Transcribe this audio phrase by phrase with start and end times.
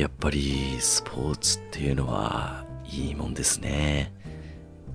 [0.00, 4.14] やっぱりスポーツっていうのはいいもんですね。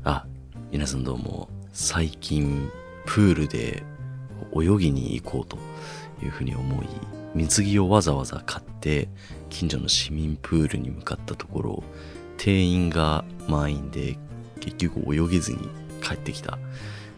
[0.03, 0.25] あ、
[0.71, 2.71] 皆さんどうも、最近
[3.05, 3.83] プールで
[4.59, 5.59] 泳ぎに行こうと
[6.25, 6.87] いうふうに思い、
[7.35, 9.07] 水着をわざわざ買って
[9.51, 11.83] 近所の市民プールに向かったところ、
[12.37, 14.17] 定員が満員で
[14.59, 15.69] 結局泳げずに
[16.01, 16.57] 帰ってきた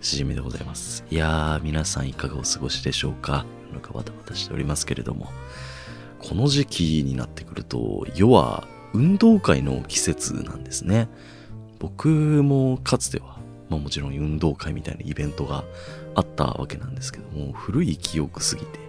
[0.02, 1.06] しじみでございます。
[1.10, 3.46] いやー、皆さんいかがお過ごしでしょうか？
[3.72, 5.32] なんかバタバタしておりますけれども。
[6.20, 11.08] この時期になってくると、世は運動会の季節なんですね。
[11.80, 13.38] 僕もかつては、
[13.70, 15.64] まあもちろん運動会みたいなイベントが
[16.16, 18.80] あったわけなんですけども、古い記憶すぎて、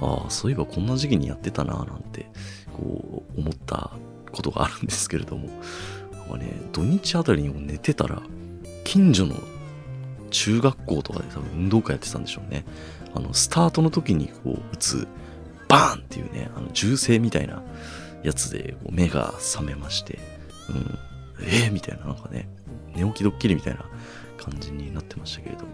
[0.00, 2.26] ああ、そういえばこんな時期にやってたなぁなんて、
[2.72, 3.92] こう思った
[4.32, 5.48] ことがあるんですけれども、
[6.12, 8.22] なんかね、土日あたりにも寝てたら、
[8.84, 9.36] 近所の
[10.30, 12.64] 中学校とかで多分運動会やってたんでしょうね。
[13.14, 15.06] あの、スタートの時にこう打つ
[15.72, 17.62] バーンっていうね、あの銃声みたいな
[18.22, 20.18] やつで目が覚めまして、
[20.68, 20.98] うん、
[21.40, 22.46] えー、みたいななんかね、
[22.94, 23.86] 寝起きドッキリみたいな
[24.36, 25.68] 感じになってましたけれども、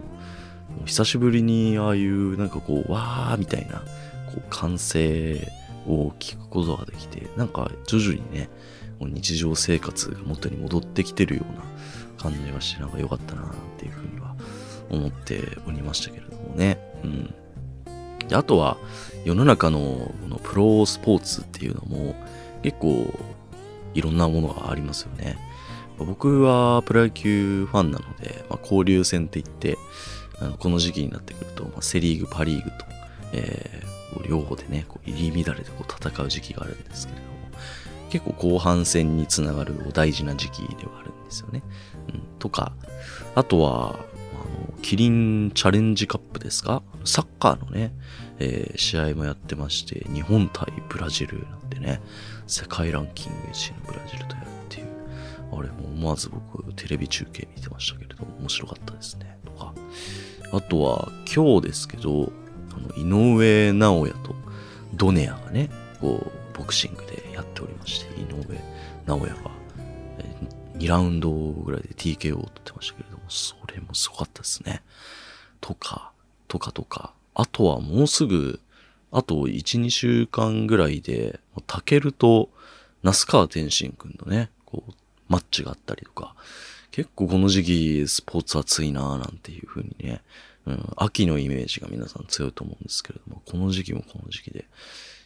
[0.79, 5.51] も久しぶりにああいうなんかこう、わーみたいな、こう歓声
[5.85, 8.49] を聞くことができて、なんか徐々にね、
[9.01, 11.63] 日常生活が元に戻ってきてるような
[12.17, 13.45] 感じがして、なんか良かったなっ
[13.77, 14.33] ていうふうには
[14.89, 16.79] 思っておりましたけれどもね。
[17.03, 17.35] うん。
[18.29, 18.77] であとは、
[19.25, 19.79] 世の中の
[20.21, 22.15] このプロスポーツっていうのも
[22.63, 23.13] 結構
[23.93, 25.37] いろんなものがありますよね。
[25.97, 29.77] 僕はプロ野球ファンなので、まあ、交流戦って言って、
[30.39, 32.85] あのこの時期になってくると、まあ、セリーグ、パリーグと、
[33.33, 37.29] えー、両方でね、こう入り乱れてこう戦う時期があるんですけれども、
[38.09, 41.61] 結構後半戦につながる大事な時期ではあるんですよね。
[42.07, 42.71] うん、とか、
[43.35, 43.99] あとは、
[44.81, 46.81] キリンチャレンジカップですか？
[47.05, 47.93] サッカーのね、
[48.39, 52.01] えー、試合もやってまして、日本対ブラジルなんてね、
[52.47, 54.87] 世界ランキング1位のブラジルとやるっていう、
[55.51, 59.37] あれも思わず僕テレビ中継見てましたけれど、面白かったですね。
[59.45, 59.73] とか、
[60.51, 62.31] あとは今日ですけど、
[62.73, 64.35] あの、井上直也と
[64.95, 65.69] ドネアがね、
[66.01, 68.59] こう、ボクシングでやっておりまして、井上
[69.05, 69.51] 直也が、
[70.79, 74.81] 2ラウンドぐらいで TKO を取ってましたけれども、それもすごかったですね。
[75.61, 76.11] とか、
[76.47, 78.59] とかとか、あとはもうすぐ、
[79.11, 82.49] あと1、2週間ぐらいで、タケルと
[83.03, 84.93] 那須川天心くんのね、こう、
[85.27, 86.35] マッチがあったりとか、
[86.91, 90.21] 結構この時期スポーツ熱いなぁなんていう風にね、
[90.65, 94.65] うん、秋のイメージが皆さん強いと思うんですけれども、この時期もこの時期で、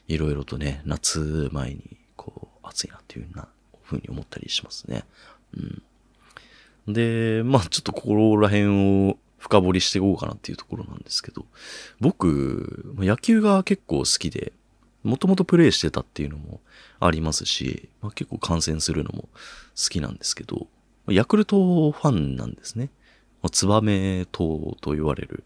[0.07, 3.47] いろいろとね、夏前に、こう、暑いなっていうな、
[3.85, 5.03] 風に思ったりしますね。
[5.57, 6.93] うん。
[6.93, 11.45] で、まあちょっとここら辺を深掘りしていこうかなっていうところなんですけど、
[11.99, 14.53] 僕、野球が結構好きで、
[15.03, 16.61] もともとプレイしてたっていうのも
[16.99, 19.23] ありますし、まあ、結構観戦するのも
[19.75, 20.67] 好きなんですけど、
[21.09, 22.89] ヤクルトファンなんですね。
[23.41, 25.43] まあ、ツバメ党と言われる、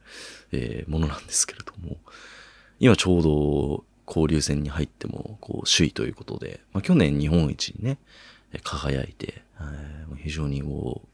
[0.51, 1.97] えー、ものなんですけれども、
[2.79, 7.97] 今ちょうど交流戦に入っても、こう、首位ということで、まあ、去年日本一にね、
[8.63, 11.07] 輝いて、えー、非常にこう、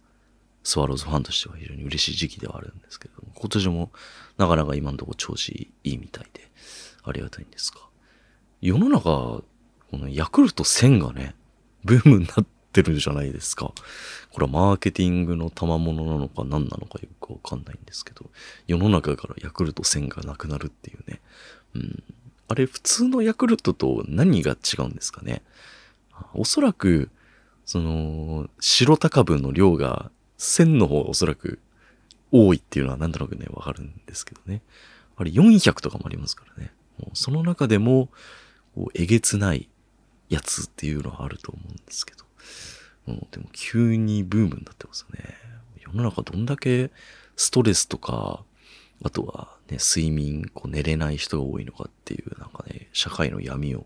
[0.63, 3.91] スワローズファンとしては非常に嬉しい時期ではあるんですけれども、今年も
[4.37, 5.49] なかなか今のところ調子
[5.83, 6.49] いいみたいで、
[7.03, 7.81] ありがたいんですが、
[8.61, 9.43] 世の中、こ
[9.91, 11.35] のヤクルト1000がね、
[11.83, 13.73] ブームになってるじゃないですか。
[14.31, 18.25] これはマーケティングの賜物なのか何なのかよくわかんないんですけど、
[18.65, 21.19] 世の中からヤクルト1000がなくなるっていうね。
[21.75, 22.03] うん。
[22.47, 25.43] あれ、普通のヤクルトと何が違うんですかね？
[26.33, 27.09] おそらく、
[27.65, 31.59] その、白高分の量が1000の方がおそらく
[32.31, 34.61] 多いっていうのはなんとなくね、わかるんですけどね。
[35.15, 36.71] あれ400とかもありますからね。
[36.99, 38.09] もうその中でも、
[38.95, 39.69] えげつない
[40.29, 42.23] やつっていうのはあると思うんですけど。
[43.05, 45.35] もうでも急にブームになってますよね。
[45.81, 46.91] 世の中どんだけ
[47.35, 48.43] ストレスとか、
[49.03, 53.85] あとはね、睡眠、こう寝れない人が多いのかっていう、なんかね、社会の闇を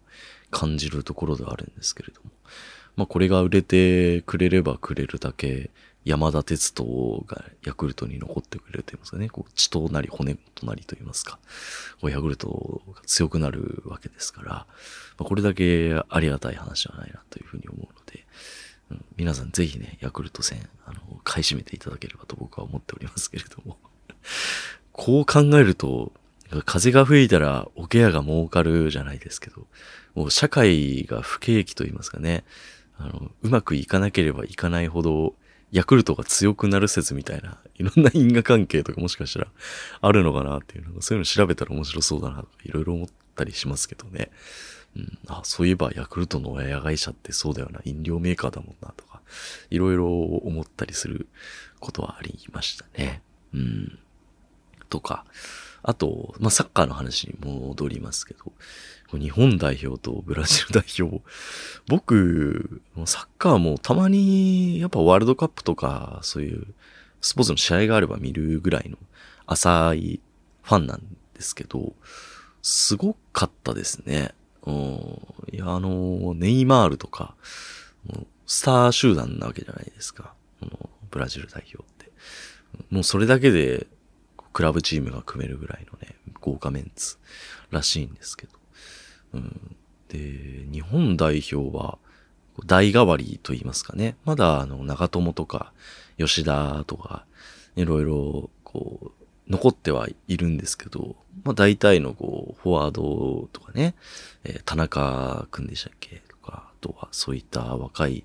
[0.51, 2.29] 感じるところではあるんですけれども。
[2.97, 5.69] まあこれが売れてくれればくれるだけ、
[6.03, 11.37] 山田哲人がヤクルトに残ってくれると言いますかね、こう血となり骨となりと言いますか、
[11.99, 14.65] こうヤクルトが強くなるわけですから、ま
[15.19, 18.25] あ、これだけありがたい話ではないなというふうに思うので、
[18.91, 23.77] うん、皆さんぜひね、ヤクルト戦、あの、買い占めていただければと僕は思っておりますけれども、
[24.93, 26.13] こう考えると、
[26.65, 29.67] 風が吹いたらおケアが儲かるじゃないですけど、
[30.15, 32.45] もう社会が不景気と言いますかね、
[32.97, 35.35] あの、うまくいかなければいかないほど、
[35.71, 39.47] ヤクルトが強くなる説みたいな、いろんな因果関係とかもしかしたら
[40.01, 44.31] あるのかなっていうのが、そういうの調べたら面白そうだなとか、いろいろ思ったりしますけどね。
[44.95, 49.21] うん、あ、そういえばヤクルトの親会社ってそうだよな、飲料メーカーだもんなとか、
[49.69, 51.27] いろいろ思ったりする
[51.79, 53.21] ことはありましたね。
[53.53, 53.99] うん。
[54.89, 55.25] とか、
[55.83, 61.21] あと、まあ、サッカーの話に戻りますけど、日本代表とブラジル代表、
[61.87, 66.67] 僕、サッカーもたまに、やっぱワールドカップとか、そういう
[67.21, 68.97] スポーツの試合があれば見るぐらいの
[69.45, 70.19] 浅い
[70.63, 71.01] ファンなん
[71.33, 71.93] ですけど、
[72.61, 74.33] すごかったですね。
[74.65, 74.75] うん、
[75.53, 77.35] いや、あの、ネイマールとか、
[78.45, 80.33] スター集団なわけじゃないですか。
[81.09, 82.11] ブラジル代表って。
[82.89, 83.87] もうそれだけで、
[84.57, 87.17] クラブチームが組めるぐらいのね、豪華メンツ
[87.69, 88.53] らしいんですけど。
[89.35, 89.75] うん、
[90.09, 91.99] で、日本代表は、
[92.65, 94.15] 代替わりと言いますかね。
[94.25, 95.73] まだ、あの、長友とか、
[96.17, 97.27] 吉田とか、
[97.75, 103.93] いろいろ、こう、残ってはいるんですけど、まあ大体のこう、フォワードとかね、
[104.43, 106.23] えー、田中くんでしたっけ？
[106.27, 108.23] とか、あとはそういった若い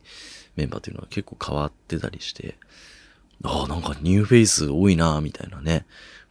[0.57, 2.57] メンバーというのは結構変わってたりして、
[3.45, 5.85] ああ、なんかニューフェイス多いなみたいなね、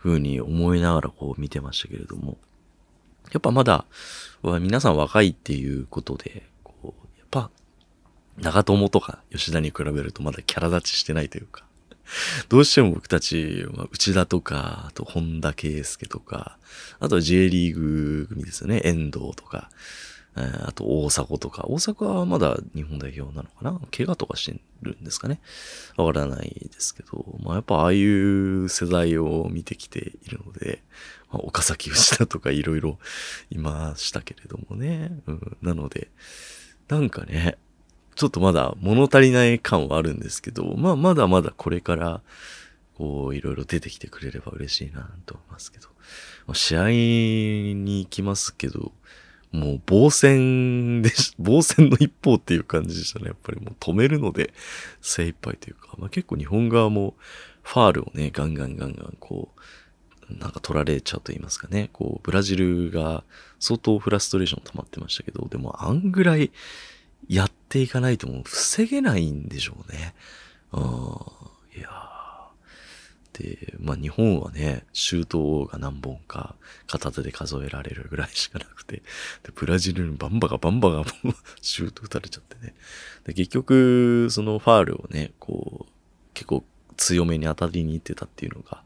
[0.03, 2.38] 風に思いながらこう見てましたけれども、
[3.31, 3.86] やっぱまだ、
[4.44, 7.50] 皆さん若いっていうことで、こう、やっぱ、
[8.38, 11.65] 長友とか吉田に比べるとまだキャラ立ちしてないというか、
[12.50, 16.57] どうしても僕たち、内田とか、あと本田圭佑とか、
[17.00, 19.69] あと J リーグ組ですよね、遠藤とか、
[20.33, 23.80] あと大迫とか、大迫はまだ日本代表なのかな？
[23.92, 25.42] 怪我とかしてるんですかね？
[25.98, 30.83] わからないですけど、まあやっぱああいう世代を見てきているので、
[31.31, 32.98] まあ、岡崎内田とかいろいろ
[33.50, 35.12] いましたけれどもね。
[35.28, 36.10] うん、なので、
[36.88, 37.57] なんかね、
[38.16, 42.22] ちょっとまだ物足りない感はあるんですけど、まあまだまだこれから、
[42.98, 45.89] こう、いろいろ出てきてくれれば嬉しいなと思いますけど。
[46.54, 48.92] 試合に行きますけど、
[49.51, 53.27] もう防戦でし、 防戦の一方っていう感じでしたね。
[53.27, 54.53] やっぱりもう止めるので
[55.01, 57.15] 精一杯というか、まあ結構日本側も
[57.63, 59.62] ファールをね、ガンガンガンガンこう、
[60.39, 61.89] なんか取られちゃうと言いますかね。
[61.94, 63.24] こう、ブラジルが
[63.59, 66.51] 相当フラストレーション溜まってましたけど、でもあんぐらい
[67.27, 70.13] やっていかないともう防げないんでしょうね。
[70.71, 70.81] うん。
[71.77, 72.11] いや
[73.41, 76.55] で、まあ日本はね、シュートが何本か
[76.88, 81.03] 片手で数えられるぐらいしかなくて、で、ブラジルにバンバがバンバが
[81.61, 82.75] シュート打たれちゃってね。
[83.25, 85.91] で、結局、そのファールをね、こう、
[86.33, 86.63] 結構
[86.97, 88.83] 強めに当たりに行ってたっていうのが、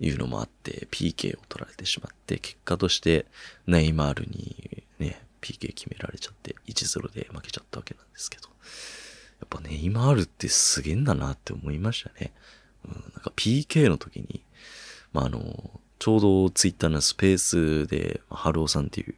[0.00, 3.26] いうのもあって、PK を取られてしまって、結果として
[3.66, 8.48] ネイマールにね、PK 決められちゃって1-0で負けちゃったわけなんですけど。
[9.40, 12.32] やっぱネイマールってすげえんだなって思いましたね。
[13.24, 14.42] か PK の時に、
[15.12, 19.14] まあ、あの、ちょうどツイッターのスペースで、ハルオさんっていう、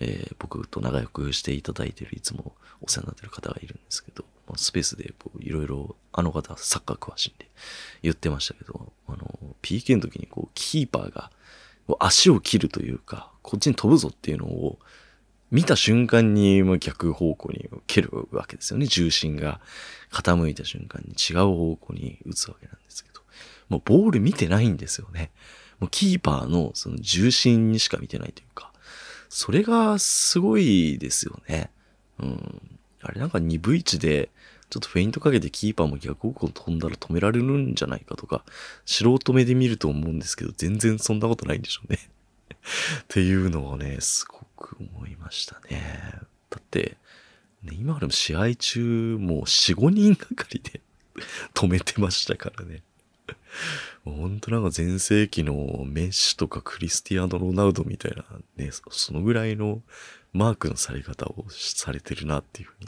[0.00, 2.52] えー、僕と仲良くしていただいてる、いつも
[2.82, 7.48] お世話になってる方がいるんですけど、まあ、スペースでいろいろ、あの方サッカー詳しいんで
[8.02, 11.30] 言ってましたけど、あの、PK の時にこう、キーパーが
[11.98, 14.78] 足を切るというか、こっちに飛ぶぞっていうのを、
[15.50, 18.86] 見た瞬間に逆方向に蹴るわけですよね。
[18.86, 19.60] 重心が
[20.12, 23.09] 傾いた瞬間に違う方向に打つわけなんですけど。
[23.70, 25.30] もうボール見てないんですよね。
[25.78, 28.70] もうキーパーのその重心にしか見てないというか。
[29.30, 31.70] それがすごいですよね。
[32.18, 32.78] うん。
[33.00, 34.28] あれなんか2位置で、
[34.68, 38.44] ちょっとフェイントかけてキーパーも逆方向飛んだら止められるんじゃないかとか、
[38.84, 41.98] 素人目で見ると思うんですけど、全然そんなことないんでしょうね。
[43.02, 46.12] っていうのをね、すごく思いましたね。
[46.50, 46.98] だって、
[47.62, 50.80] ね、今でも試合中、もう4、5人がかりで
[51.54, 52.82] 止めてましたからね。
[54.04, 58.24] ほんとなんか前世紀のメッシとかクリスティアーノ・ロナウドみたいな
[58.56, 59.82] ね、そのぐらいの
[60.32, 62.84] マークのされ方をされてるなっていうふう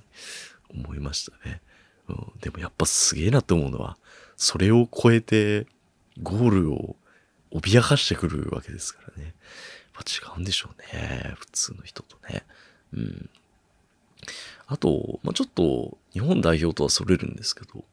[0.76, 1.61] に思いましたね。
[2.09, 3.97] うん、でもやっぱすげえなって思うのは、
[4.37, 5.66] それを超えて
[6.23, 6.97] ゴールを
[7.52, 9.35] 脅かしてくるわけですからね。
[9.95, 11.35] やっぱ違うんでしょうね。
[11.38, 12.45] 普通の人とね。
[12.95, 13.31] うん。
[14.66, 17.85] あと、まあ、ちょっと日本代表とはそれるんですけど、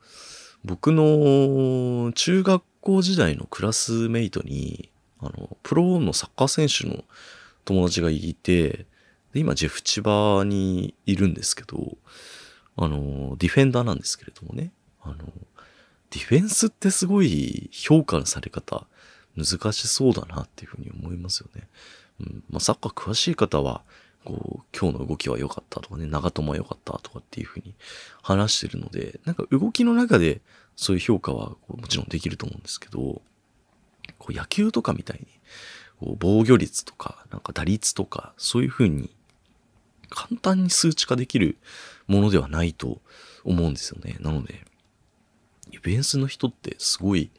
[0.66, 7.04] 僕の中学校時代のクラスメイトに、あの、プロのサッカー選手の
[7.66, 8.86] 友達がいて、
[9.34, 11.98] で今ジェフ千葉にいるんですけど、
[12.76, 15.16] あの、ディフェンダーなんですけれどもね、あの、
[16.10, 18.88] ディフェンスってすごい評価のされ方
[19.38, 21.68] 難しそうだなっていうふうに思いますよね。
[22.22, 22.44] うん。
[22.50, 23.84] まあ、サッカー詳しい方は、
[24.24, 27.76] こう、今日の動きは良かったとかね、長友は良かったとかっていうふうに
[28.22, 30.42] 話してるので、なんか動きの中で
[30.76, 33.22] そういう評価はもちろんできると思うんですけど、
[34.18, 35.28] こう野球とかみたいに、
[36.00, 39.10] こう防御率とか、なんか打率とか、そういうふうに
[40.10, 41.58] 簡単に数値化できる
[42.08, 43.02] ものではないと
[43.44, 44.18] 思うんですよね。
[44.20, 44.66] なので、
[45.84, 47.32] ベースの人ってすごい、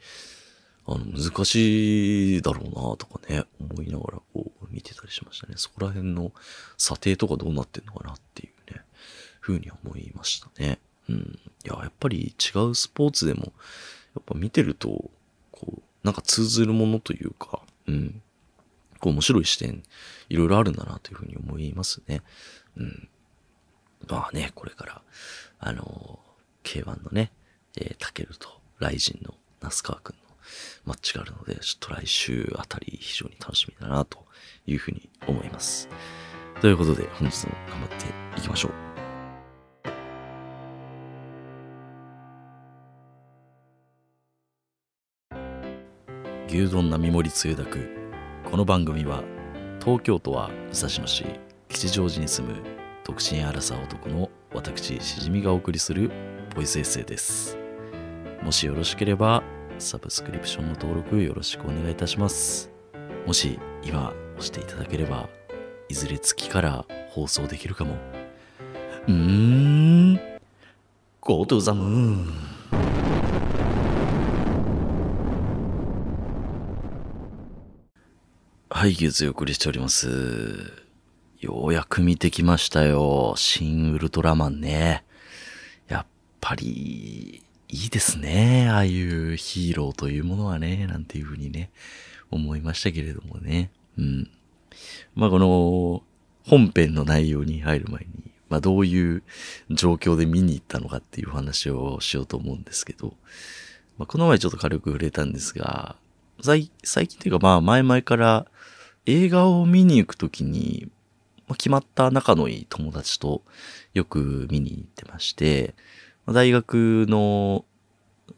[0.91, 5.55] あの、難しいだろうなとかね、思いながらこう見てたりしましたね。
[5.57, 6.33] そこら辺の
[6.77, 8.83] 査定とかどうなってんのかなっていうね、
[9.41, 10.81] ふうに思いましたね。
[11.09, 11.39] うん。
[11.65, 13.53] いや、やっぱり違うスポーツでも、
[14.15, 15.11] やっぱ見てると、
[15.53, 18.23] こう、なんか通ずるものというか、うん。
[18.99, 19.83] こう面白い視点、
[20.29, 22.23] いろいろあるんだなというふうに思いますね。
[22.77, 23.09] うん。
[24.09, 25.03] まあね、これから、
[25.59, 26.19] あの、
[26.65, 27.33] K1 のね、
[27.77, 30.30] えー、タケルとライジンの那須川くんの
[30.85, 34.25] マッチがあるので、ちょっと来週あたり非常に楽しみだなと
[34.67, 35.89] いうふうに思います。
[36.61, 37.89] ということで、本日も頑張っ
[38.35, 38.91] ていきましょう。
[46.53, 47.89] 牛丼並盛りつゆだく
[48.51, 49.23] この番組は
[49.79, 51.25] 東京都は武蔵野市
[51.69, 52.61] 吉祥寺に住む
[53.05, 56.11] 独身アラサー男の私しじみがお送りする
[56.57, 57.57] ボイスエッセイです
[58.43, 59.45] もしよろしければ
[59.81, 62.71] サブスクリプションの登録よろしくお願いいたします
[63.27, 65.29] もし今押していただければ
[65.89, 67.97] いずれ月から放送できるかも
[69.09, 70.21] うーん
[71.21, 72.61] Go to the moon
[78.73, 80.09] はい、月曜お送りしております。
[81.39, 83.35] ようやく見てきましたよ。
[83.37, 85.05] 新ウルトラマンね。
[85.87, 86.07] やっ
[86.41, 88.69] ぱり、いいですね。
[88.69, 91.71] ああいうヒーローというものはね、なんていうふうにね、
[92.31, 93.71] 思いましたけれどもね。
[93.97, 94.31] うん。
[95.15, 96.03] まあ、この、
[96.49, 99.23] 本編の内容に入る前に、まあ、どういう
[99.71, 103.15] 状況で見に行ったのかっていう話をしようと思うんですけど、
[103.99, 105.95] まあ、この前ちょっと軽く触れたんですが、
[106.43, 108.47] 最最近というかまあ前々から
[109.05, 110.89] 映画を見に行くときに、
[111.47, 113.43] まあ、決まった仲のいい友達と
[113.93, 115.75] よく見に行ってまして、
[116.33, 117.65] 大学の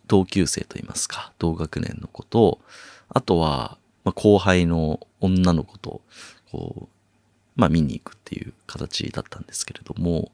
[0.07, 2.61] 同級生といいますか、同学年の子と、
[3.09, 6.01] あとは、まあ、後輩の女の子と、
[6.51, 6.89] こう、
[7.55, 10.33] まあ見に行くっていう形だったんですけれども、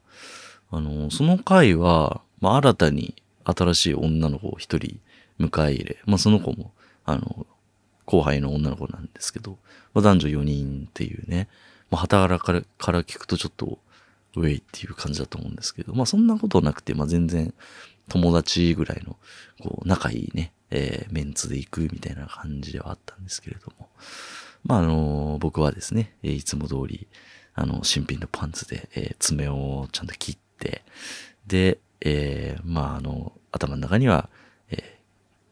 [0.70, 5.00] あの、その回は、まあ新たに新しい女の子を一人
[5.40, 6.72] 迎え入れ、まあその子も、
[7.04, 7.46] あの、
[8.04, 9.58] 後輩の女の子なんですけど、
[9.92, 11.48] まあ、男女4人っていうね、
[11.90, 13.78] まあ、旗からからから聞くとちょっと、
[14.36, 17.52] ウェイっていう感じだと思うんですけど、まあそんなことなくて、まあ全然
[18.08, 19.16] 友達ぐらいの、
[19.60, 23.88] こう、仲いいね、えー、メンツで行くみたいな感じではあったんですけれども、
[24.64, 27.06] まああの僕はですね、えー、いつも通り、
[27.54, 30.82] あの、新品のパンツで、えー、爪をちゃんと切って、
[31.46, 34.28] で、えー、まああの、頭の中には、
[34.70, 34.98] え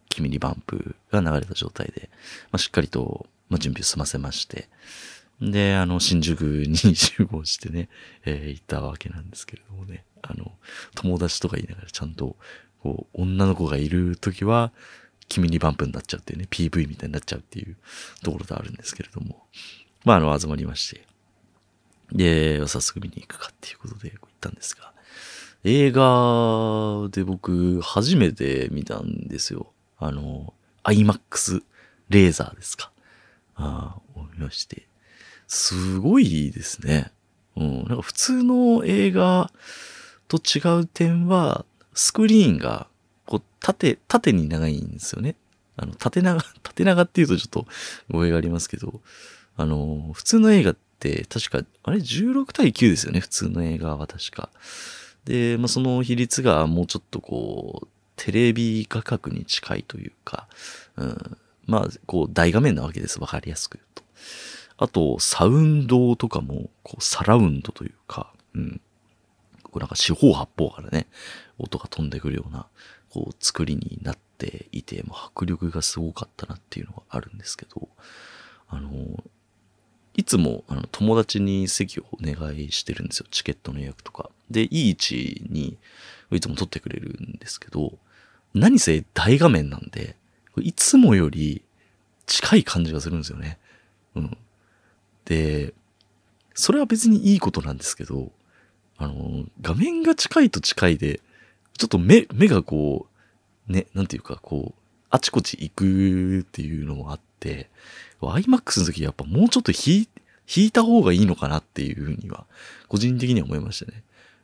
[0.08, 2.08] 君にバンプが流れた状態で、
[2.50, 4.68] まあ、しっかりと、まあ、準備を済ませまして、
[5.40, 7.88] で、あの、新宿に集合してね、
[8.24, 10.52] えー、行ったわけなんですけれどもね、あの、
[10.94, 12.36] 友達とか言いながらちゃんと、
[12.82, 14.72] こう、女の子がいるときは、
[15.28, 17.76] 君にバンプになっちゃうっていうね、PV みたいになっちゃうっていう
[18.22, 19.46] ところであるんですけれども、
[20.04, 21.04] まあ、あの、集まりまして、
[22.12, 24.92] で、早速見に行くかっていうことで行ったんですが、
[25.64, 29.72] 映画で僕、初めて見たんですよ。
[29.98, 31.62] あの、IMAX
[32.08, 32.92] レーザーですか。
[33.56, 34.86] ああ、を見まして。
[35.48, 37.12] すごいですね。
[37.56, 37.84] うん。
[37.84, 39.50] なんか普通の映画
[40.28, 42.86] と違う点は、スクリーンが、
[43.24, 45.36] こう、縦、縦に長いんですよね。
[45.76, 47.66] あの、縦長、 縦長っていうとちょっと
[48.10, 49.00] 語彙がありますけど、
[49.56, 54.50] あの、普通の映画って確か、あれ16対9ですよね、普通の映画は確か。
[55.24, 60.48] で、まあ、その比率がもうちょっとこう、テレビ画角に近いというか、
[60.96, 61.36] うん、
[61.66, 63.20] まあ、こう、大画面なわけです。
[63.20, 64.02] わかりやすく言うと。
[64.78, 68.80] あと、サウンドとかも、こう、サラウンドというか、うん。
[69.62, 71.06] こうなんか四方八方からね、
[71.58, 72.66] 音が飛んでくるような、
[73.10, 77.88] こう、作りになっていて、もう迫力がすごかったなっていうのがあるんですけど、
[78.68, 79.24] あの、
[80.14, 83.26] いつもあの友達に席をお願いしてるんですよ。
[83.30, 84.30] チケットの予約とか。
[84.50, 85.76] で、いい位置に
[86.30, 87.98] いつも撮ってくれるんですけど、
[88.54, 90.16] 何せ大画面なんで、
[90.58, 91.62] いつもより
[92.24, 93.58] 近い感じがするんですよね。
[94.14, 94.38] うん。
[95.26, 95.74] で、
[96.54, 98.32] それは別にいいことなんですけど、
[98.96, 101.20] あの、画面が近いと近いで、
[101.76, 103.06] ちょっと目、目がこ
[103.68, 104.80] う、ね、なんていうか、こう、
[105.10, 107.68] あちこち行くっていうのもあって、
[108.22, 110.06] IMAX の時やっぱもうちょっと引
[110.56, 112.46] いた方がいいのかなっていうふうには、
[112.88, 114.02] 個人的には思いましたね。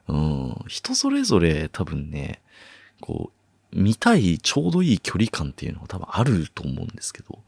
[0.09, 0.57] うん。
[0.67, 2.41] 人それぞれ多分ね、
[3.01, 3.31] こ
[3.73, 7.39] う、見たいちょうどいい距離感っていうのは多分あると思うんですけど、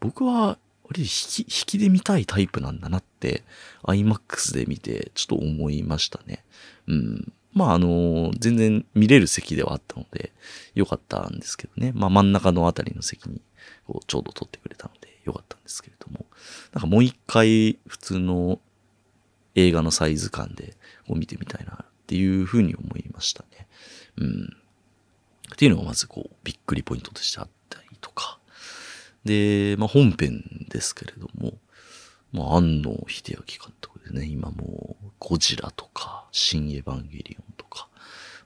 [0.00, 0.58] 僕は
[0.92, 3.42] 割と引き、引きで見たいタイプなんだなって、
[3.84, 6.44] IMAX で見て、ちょっと思いましたね。
[6.86, 7.32] うん。
[7.52, 10.32] まあ、あの、全然見れる席ではあったので、
[10.74, 11.92] よかったんですけどね。
[11.94, 13.42] まあ、真ん中のあたりの席に、
[13.86, 16.26] こう、ちょうど撮ってくれたので、よかったんですけれども。
[16.72, 18.60] なんかもう一回、普通の
[19.54, 23.66] 映画のサイズ感で、こう見てみたいな、っていうふうに思いましたね。
[24.16, 24.56] うん。
[25.52, 28.38] っていうのがまずこう、びっくりポイントとしてあったりとか。
[29.24, 31.52] で、まあ、本編ですけれども、
[32.32, 37.88] まあ、安野秀明監督でね、今もう、ゴジラとか、新エヴァンゲリオンとか、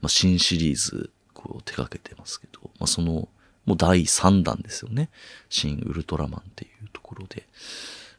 [0.00, 3.28] まあ、新シリーズ、こう、手掛けてますけど、まあ、その、
[3.64, 5.10] もう第3弾ですよね。
[5.48, 7.46] 新ウルトラマンっていうところで。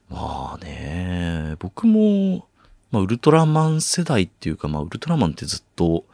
[0.10, 2.48] まあね、僕も、
[2.92, 6.06] まあ、ウルトラマン世代っていうか、まあ、ウルトラマンってずっと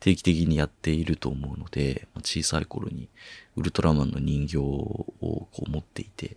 [0.00, 3.08] 定期的にやっていると思うので、小さい頃に
[3.56, 6.36] ウルトラマンの人形をこう持っていて、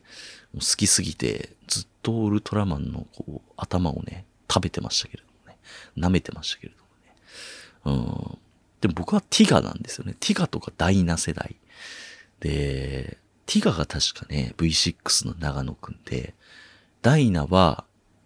[0.53, 5.57] もう好きすぎてずっとウルトラマンのこう頭をね、食べてましたけれどもね、
[5.97, 6.73] 舐めてましたけれ
[7.85, 8.01] どもね。
[8.25, 8.37] うん。
[8.81, 10.15] でも僕はティガなんですよね。
[10.19, 11.55] ティガとかダイナ世代。
[12.41, 16.35] で、ティガが確かね、V6 の長野くんで、
[17.01, 17.85] ダイナは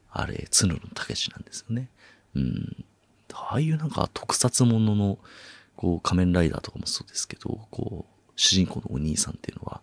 [0.10, 1.90] あれ、角野武なんですよね。
[2.36, 2.86] うん。
[3.50, 5.20] ああいうなんか特撮ものの、
[5.76, 9.82] こう、仮面ライダーとかもそうですけど、こう、主人公のお兄さんっていうのは、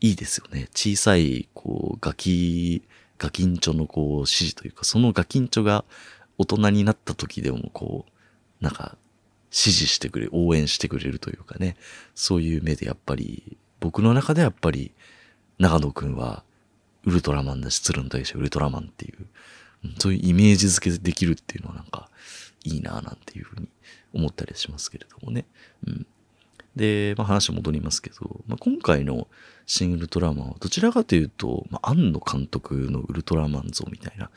[0.00, 0.68] いいですよね。
[0.74, 2.82] 小さい、こう、ガキ、
[3.18, 5.84] ガキンチョのこう、指示というか、そのガキンチョが
[6.38, 8.96] 大人になった時でも、こう、なんか、
[9.50, 11.76] 支持してくれ、応援してくれるというかね、
[12.14, 14.92] そういう目でやっぱり、僕の中でやっぱり、
[15.58, 16.42] 長野くんは、
[17.04, 19.26] ウルトラマンだし、鶴の大将ウルトラマンっていう、
[19.98, 22.08] そういうイメージ付けできるっていうのはなんか
[22.64, 23.68] いいななんていうふうに
[24.12, 25.46] 思ったりしますけれどもね。
[25.86, 26.06] うん。
[26.76, 29.28] で、まあ、話戻りますけど、まあ、今回の
[29.66, 34.30] シン・ウルトラマンはどちらかというと、まあ、庵野監督のウルトラマン像みたいな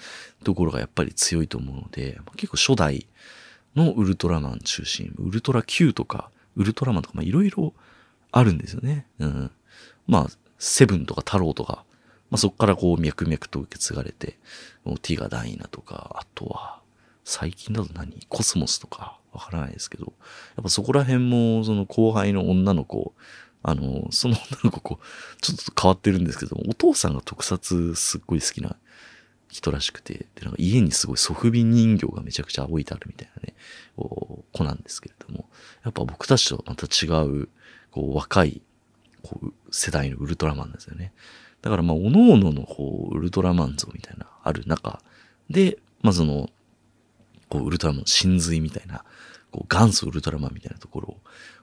[0.43, 3.07] ところがやっぱり強いと思うので、まあ、結構初代
[3.75, 7.73] のウルトラマン中心、ウルトラ Q とか、ウルトラマンとか、まあいろいろ
[8.31, 9.05] あるんですよね。
[9.19, 9.51] うん。
[10.07, 10.27] まあ、
[10.59, 11.85] セブンとか太郎とか、
[12.29, 14.37] まあ、そこからこう脈々と受け継がれて、
[15.01, 16.81] ティガダイナとか、あとは、
[17.29, 18.25] 最近だと何？
[18.29, 20.13] コスモスとか、わからないですけど、
[20.55, 23.13] やっぱそこら辺も、その後輩の女の子、
[23.63, 28.77] あの、その女の子、こう、ちょっと変わってるんですけど、お父さんが特撮すっごい好きな
[29.49, 33.55] 人らしくて、で、なんか家にすごいソフビ人形がめちゃくちゃ置いてあるみたいなね、
[33.97, 35.49] こう子なんですけれども、
[35.83, 37.49] やっぱ僕たちとまた違う、
[37.91, 38.61] こう、若い、
[39.21, 41.11] こう、世代のウルトラマンですよね。
[41.61, 45.01] だからまあ、おのおののこう、ウルトラマン像みたいな、ある中
[45.49, 46.49] で、まあその、
[47.49, 49.03] こう、ウルトラマンの真髄みたいな、
[49.51, 51.17] こう、元祖ウルトラマンみたいなところ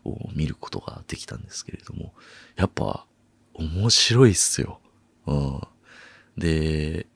[0.04, 2.12] を見ることができたんですけれども、
[2.56, 3.06] やっぱ、
[3.54, 4.80] 面白いっすよ。
[5.26, 5.60] うん。
[6.36, 7.06] で、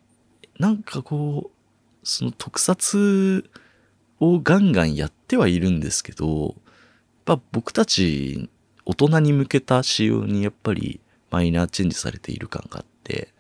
[0.59, 3.49] なんかこう、その特撮
[4.21, 6.57] をガンガンやってはいるんですけど、
[7.27, 8.49] やっぱ僕たち
[8.87, 11.01] 大人に向けた仕様にやっぱり
[11.31, 13.35] マイナーチェンジされている感があって、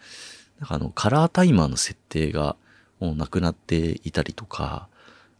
[0.60, 2.56] なんかあの、カラータイマーの設定が
[3.00, 4.88] もうなくなっていたりとか、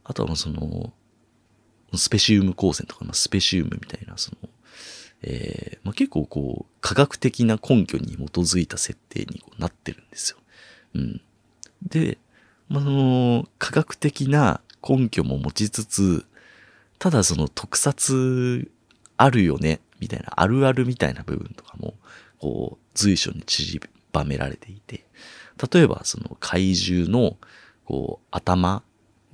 [0.09, 0.92] あとはその、
[1.94, 4.49] スペシウム光線とか、ま、スペシウムみたいな、その、
[5.23, 10.38] えーまあ、結構こう、科学的な根拠に基づいた設定にこうなってるんですよ。
[10.94, 11.21] うん。
[11.83, 12.16] で、
[12.68, 16.25] まあ、その、科学的な根拠も持ちつつ、
[16.99, 18.71] ただその特撮
[19.18, 21.94] あるよね、みたいな、あるあるみたいな部分とかも、
[22.38, 25.05] こう、随所に散りばめられていて、
[25.71, 27.37] 例えばその怪獣の、
[27.85, 28.83] こう、頭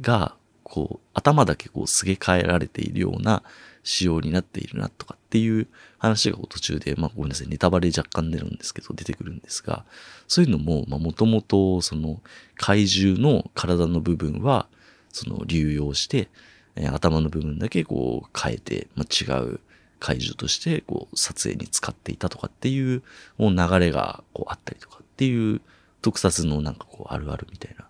[0.01, 0.37] が、
[0.75, 3.45] こう、頭だけこう、すげ替えられているような
[3.85, 9.85] 仕様になっているなとかっていう話が途中で、まあごめんなさい、ネタバレ若干出るんですけど、出てくるんですが、
[10.27, 12.21] そういうのも、まあもともと、その、
[12.57, 14.67] 怪獣の体の部分は、
[15.13, 16.29] その、流用して、
[16.75, 19.61] え、頭の部分だけこう変えて、まあ、違う
[20.01, 23.05] 怪獣としてこう撮影に使っていたとかっていう
[23.39, 25.61] もう流れがこうあったりとかっていう
[26.03, 27.87] 特撮のなんかこうあるあるみたいな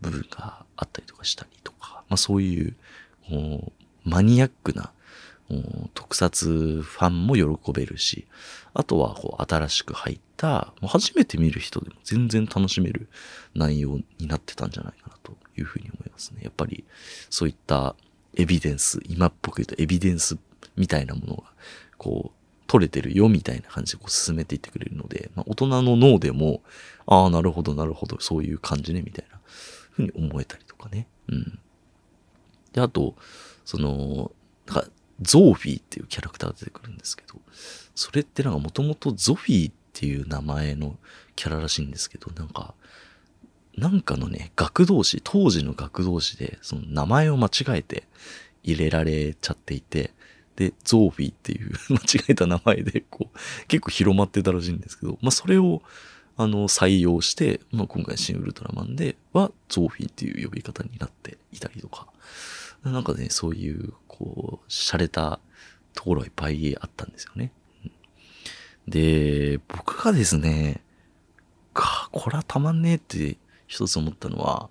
[0.00, 2.76] 部分があったりとかしたりとか、まあそういう
[3.30, 3.72] う
[4.04, 4.92] マニアックな
[5.94, 8.26] 特撮ファンも喜べるし、
[8.74, 13.08] あとはこう新しく入った、初めて見る人でも全然楽しめる
[13.54, 16.40] 内容になってたんじゃないかなというふうに思いますね。
[16.42, 16.84] やっぱり
[17.30, 17.94] そういった
[18.36, 20.36] エビデンス、今っぽく言うとエビデンス
[20.76, 21.44] みたいなものが、
[21.96, 26.62] こう、取れてるよみたいな感じでこう進めていってくれるので、まあ、大人の脳でも、
[27.06, 29.38] ああ、なるほど、なるほど、そういう感じね、みたいな
[29.92, 31.06] ふうに思えたりとかね。
[31.28, 31.58] うん。
[32.76, 33.16] で、あと、
[33.64, 34.30] その、
[34.66, 34.88] なんか、
[35.20, 37.40] ゾーフィーっていうキャラクターが出てくるんですけど、
[37.96, 40.98] それってなんかもともとゾフィーっっていう名前の
[41.36, 42.74] キャラらしいんですけど、なんか、
[43.78, 48.04] なんかのね、学童誌、当時の学童誌で、その名前を間違えて
[48.62, 50.12] 入れられちゃっていて、
[50.56, 55.80] で、ゾーフィーっていう 間違えた名前で、こう、結構広まってたらしいんですけど、まあそれを、
[56.36, 62.06] あの、採用して、まあ今回新ウルトラマンでは、ゾーフィーっていう呼び方になっていたりとか、
[62.92, 65.40] なんかね、そういう、こう、洒落た
[65.94, 67.52] ところがいっぱいあったんですよね。
[68.88, 70.82] で、僕がですね、
[71.72, 74.68] か、これはたまんねえって一つ思ったのは、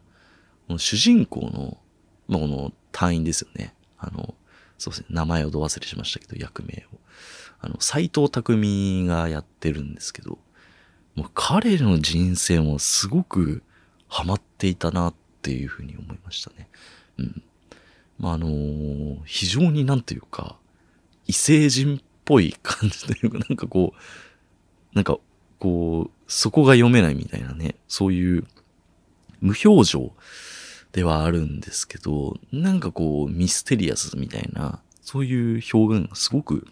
[0.68, 1.78] この主人公の、
[2.28, 3.74] まあ、この隊員ですよね。
[3.98, 4.34] あの、
[4.78, 6.98] そうですね、名前をど忘れしましたけど、役名を。
[7.60, 10.40] あの、斎藤匠がやってるんですけど、
[11.16, 13.64] もう彼の人生もすごく
[14.08, 16.70] ハマっていたなっていうふうに思いましたね。
[17.18, 17.44] うん。
[18.18, 20.58] まあ、あのー、非常になんていうか、
[21.28, 25.18] 異星人っぽい感じというか、 なんかこう、なんか、
[25.60, 28.46] こう、そこが読めないみたいなね、そういう
[29.42, 30.14] 無表情
[30.92, 36.68] ではあるんですけど、なんかこう、ミステリアスみたいな、そういう表現がすごく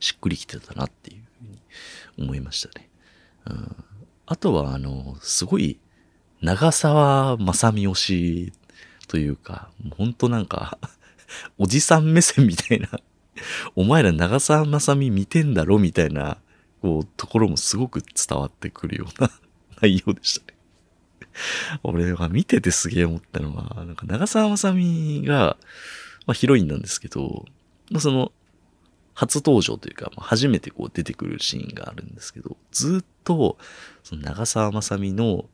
[0.00, 2.90] しっくりきてたなっていうふうに思いましたね。
[3.46, 3.84] うん、
[4.26, 5.78] あとは、あの、すごい、
[6.40, 8.52] 長澤まさみ推し
[9.12, 10.78] というか、ほんとなんか
[11.58, 12.88] おじさん目線みたいな
[13.76, 16.38] お前ら長澤まさみ見てんだろみたいな、
[16.80, 19.30] こう、ところもすごく伝わってくるような
[19.82, 20.58] 内容でしたね。
[21.82, 25.58] 俺が見ててすげえ思ったのは、なんか長澤まさみが、
[26.26, 27.44] まあヒロインなんですけど、
[27.90, 28.32] まあその、
[29.12, 33.58] 初登場というか、初めてこう出てくるシーンがあるんですけど、ずっと、
[34.04, 35.44] その長澤まさみの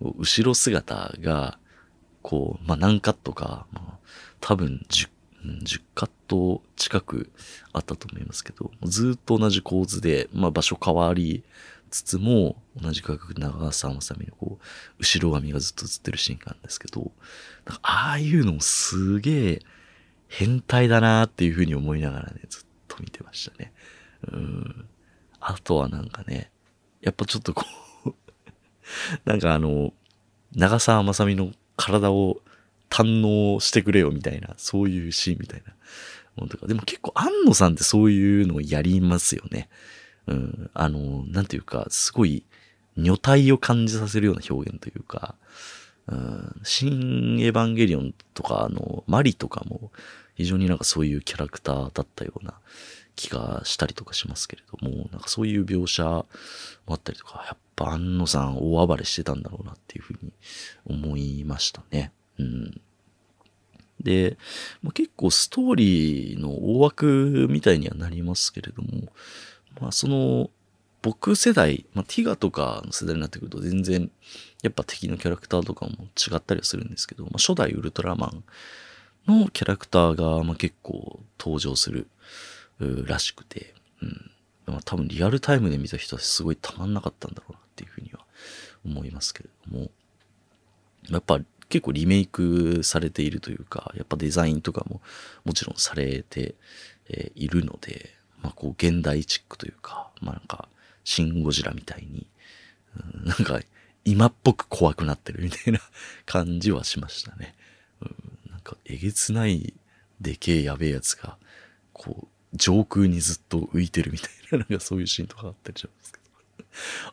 [0.00, 1.58] 後ろ姿が、
[2.26, 3.98] こう、まあ何カットか、まあ、
[4.40, 5.08] 多分10
[5.44, 7.30] 10カット近く
[7.72, 11.44] あったと思いますけど、ずっと同じ構図で、まあ場所変わり
[11.88, 14.64] つつも、同じ価格長澤まさみのこう、
[14.98, 17.12] 後ろ髪がずっと映ってるシーンがあるんですけど、
[17.82, 19.62] ああいうのもすげえ
[20.26, 23.72] 変態だなっていうふうに思いながらね、ずっと見てましたね。
[24.32, 24.88] うん。
[25.38, 26.50] あとはなんかね、
[27.02, 27.64] やっぱちょっとこ
[28.04, 28.14] う
[29.24, 29.92] なんかあの、
[30.56, 32.40] 長澤まさみの体を
[32.90, 35.74] 堪能してくれよみたいな、そういうシーンみたいな
[36.36, 36.66] ものとか。
[36.66, 39.68] でも結構安野さんってそういうのをやりますよね。
[40.26, 40.70] うん。
[40.74, 42.44] あの、なんていうか、すごい、
[42.96, 45.34] 女体を感じさせるような表現というか、
[46.08, 49.90] うん、新エヴァンゲリオンとか、あの、マリとかも、
[50.34, 52.54] 非常になんかそういうキャラクターだったような
[53.16, 56.26] 気がしたりとかしますけれども、なんかそういう描写も
[56.88, 60.32] あったりとか、やっぱ安野さん大暴れしてたんだろうなっていうふうに
[60.86, 62.12] 思いましたね。
[62.38, 62.80] うん。
[64.00, 64.36] で、
[64.82, 69.12] まあ、結構ストーリーの大枠みたいにはなりますけれども、
[69.80, 70.50] まあその、
[71.02, 74.10] 僕世代、まあ、ティガとかの世代になってくると全然、
[74.62, 78.32] やっぱ敵のキャラクターとかも違ったりはするんですけど、まあ、初代ウルトラマ
[79.28, 82.08] ンのキャラクターが、まあ、結構登場する
[83.06, 84.30] らしくて、うん。
[84.66, 88.20] まあ、多分リアルタイムで見た人はすごいたまんなかったんだろうなっていうふうには
[88.84, 89.90] 思いますけれども、
[91.10, 95.00] やっぱ結構リメイクされているというか、やっぱデザインとかも
[95.44, 96.54] もちろんされて、
[97.08, 98.10] えいるので、
[98.42, 100.68] まあこう現代チックというか、まあなんか、
[101.04, 102.26] シン・ゴジラみたいに、
[102.96, 103.60] うん、なんか
[104.04, 105.80] 今っぽく怖くなってるみたいな
[106.26, 107.54] 感じはしましたね。
[108.00, 109.74] うん、なんかえげつない
[110.20, 111.36] でけえやべえやつが、
[111.92, 116.15] こう、上空にずっと浮いてるみたいな、なんかそういうシーンとかあったりします。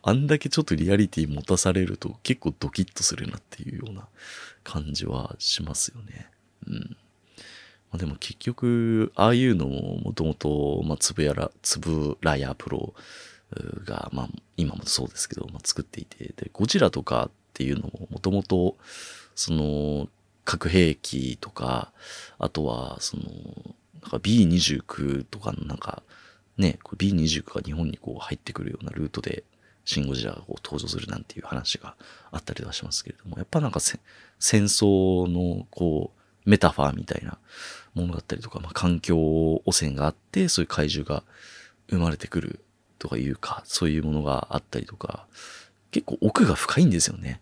[0.02, 4.08] あんだけちょっとリアリティ持たされると結構ドキッとするなっていうような
[4.64, 6.28] 感じはしますよね。
[6.68, 6.98] うん。
[7.94, 12.94] まあ、でも結局、ああいうのももともと、まあ、つぶやら、つぶらやプロ
[13.86, 18.78] が、まあ、今もそうですけど、まあ、作っていて、で、ゴジラとかっていうのももともと、
[19.36, 20.10] その、
[20.46, 21.92] 核兵器とか、
[22.38, 23.24] あとは、その、
[24.02, 26.04] なんか B29 とかのなんか、
[26.58, 29.44] ね、B29 が日本にこう入ってくるようなルートで
[29.86, 31.96] シン・ゴジラがこう登場するなんていう話が
[32.32, 34.00] あったりはしますけれども、やっぱなんか戦
[34.40, 37.38] 争のこう、メタファーみたいな
[37.94, 41.24] ものだったりとか、まあ、環境汚染があって、そういう怪獣が
[41.90, 42.60] 生まれてくる
[43.00, 45.26] とかいうか、そういうものがあったりとか、
[45.92, 47.42] 結構奥が深いんですよね。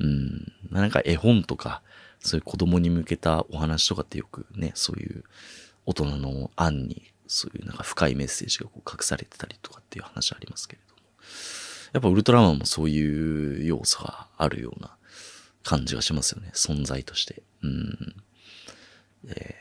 [0.00, 0.52] うん。
[0.70, 1.82] なんか絵本とか、
[2.20, 5.24] そういう子供に向けたお話とかってよくね、そういう
[5.86, 11.02] 大人の案に、そういうなんか深いメッセージがこう隠されてたりとかっていう話ありますけれども。
[11.92, 14.96] やっぱウルトラマンもそういう要素があるような
[15.62, 16.50] 感じがしますよね。
[16.54, 17.42] 存在として。
[17.62, 18.14] うん。
[19.24, 19.56] で、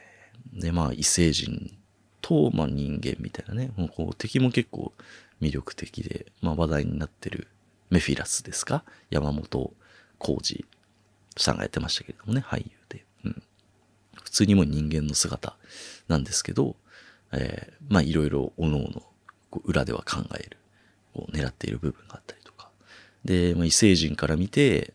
[0.54, 1.78] でまあ異星人
[2.22, 3.72] と、まあ、人間みたいなね。
[3.76, 4.94] もうこう敵も結構
[5.42, 7.48] 魅力的で、まあ話題になってる
[7.90, 8.84] メフィラスですか？
[9.10, 9.74] 山本
[10.18, 10.66] 浩二
[11.38, 13.06] さんがやってましたけれどもね、俳優で。
[13.26, 13.44] うん。
[14.24, 15.58] 普通にも人間の姿
[16.08, 16.76] なんですけど、
[17.34, 19.02] えー、まあいろいろ各々
[19.66, 20.58] 裏では考える、
[21.14, 22.70] こう狙っている部分があったりとか。
[23.26, 24.94] で、まあ、異星人から見て、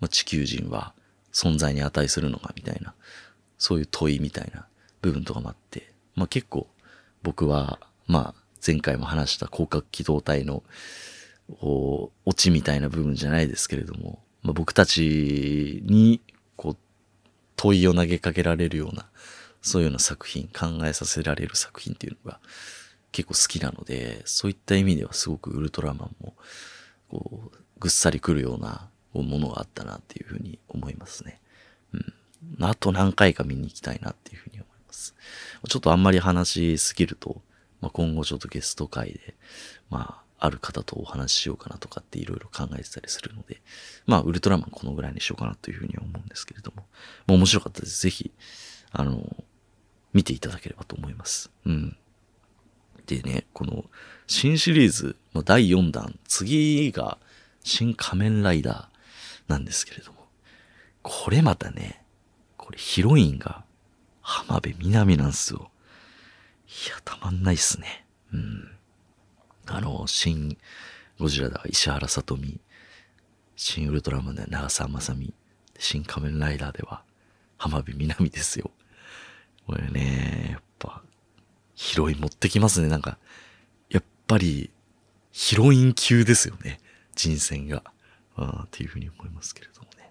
[0.00, 0.94] まあ、地球人は
[1.32, 2.94] 存在に値するのかみたいな、
[3.58, 4.66] そういう問いみたいな
[5.02, 6.66] 部分とかもあって、まあ結構
[7.22, 10.62] 僕は、まあ前回も話した広角機動隊の
[11.48, 16.20] オチみたいな部分じゃないですけれども、まあ、僕たちに
[16.56, 16.76] こう
[17.56, 19.06] 問いを投げかけられるような
[19.62, 22.40] そういうような作品考えさせられる作品っていうのが
[23.16, 26.34] 結構好きなのでそういった意味ではすごくウルトラマンも
[27.08, 31.40] こうぐっさりくるようなものがあったなっていうふうに思いますね。
[31.94, 32.12] うん。
[32.62, 35.14] あと何回か見に行きたいなっていうふうに思います。
[35.66, 37.40] ちょっとあんまり話しすぎると、
[37.80, 39.34] まあ、今後ちょっとゲスト会で、
[39.88, 43.62] まあ、ある方とお話ししようかなとかっていろいろ考えてたりするので、
[44.04, 46.84] まあ、ウルトラマンこのぐらいにしようかなというふうに思うんですけれども、
[47.26, 48.02] まあ、面白かったです。
[48.02, 48.30] ぜひ、
[48.92, 49.24] あの、
[50.12, 51.50] 見ていただければと思います。
[51.64, 51.96] うん。
[53.06, 53.84] でね、この
[54.26, 57.18] 新シリーズの第4弾、次が
[57.62, 60.26] 新仮面ライダーなんですけれども、
[61.02, 62.04] これまたね、
[62.56, 63.64] これヒロインが
[64.20, 65.70] 浜辺美波なんすよ。
[66.66, 68.04] いや、たまんないっすね。
[68.32, 68.70] うん。
[69.66, 70.58] あの、新
[71.18, 72.60] ゴジラでは石原さとみ、
[73.54, 75.32] 新ウルトラマンで長澤まさみ、
[75.78, 77.02] 新仮面ライダーでは
[77.56, 78.70] 浜辺美波ですよ。
[79.66, 81.02] これね、やっぱ、
[81.76, 82.88] ヒロイン持ってきますね。
[82.88, 83.18] なんか、
[83.90, 84.70] やっぱり、
[85.30, 86.80] ヒロイン級ですよね。
[87.14, 87.84] 人選が。
[88.34, 90.10] あっていうふうに思いますけれどもね。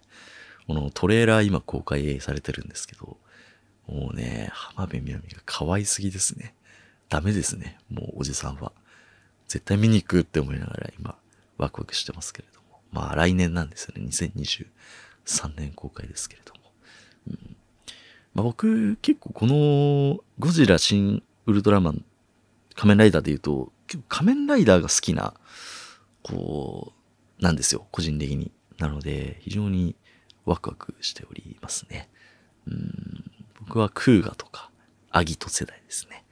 [0.68, 3.18] このトレーラー今公開されてるんですけど、
[3.88, 6.56] もうね、浜辺美波が可愛すぎですね。
[7.10, 7.78] ダメですね。
[7.90, 8.72] もうおじさんは。
[9.48, 11.18] 絶対見に行くって思いながら今、
[11.58, 12.80] ワクワクしてますけれども。
[12.92, 14.06] まあ来年なんですよね。
[14.08, 16.60] 2023年公開ですけれども。
[17.30, 17.56] うん
[18.36, 22.06] まあ、僕、結構このゴジラ新ウルトラマン
[22.76, 25.34] 仮面ライダーで言うと、結構仮面ライダーが好きな、
[26.24, 26.94] こ
[27.40, 27.88] う、なんですよ。
[27.92, 28.52] 個人的に。
[28.78, 29.96] なので、非常に
[30.44, 32.10] ワクワクしておりますね。
[32.68, 34.70] うん僕はクーガとか、
[35.10, 36.24] アギト世代ですね。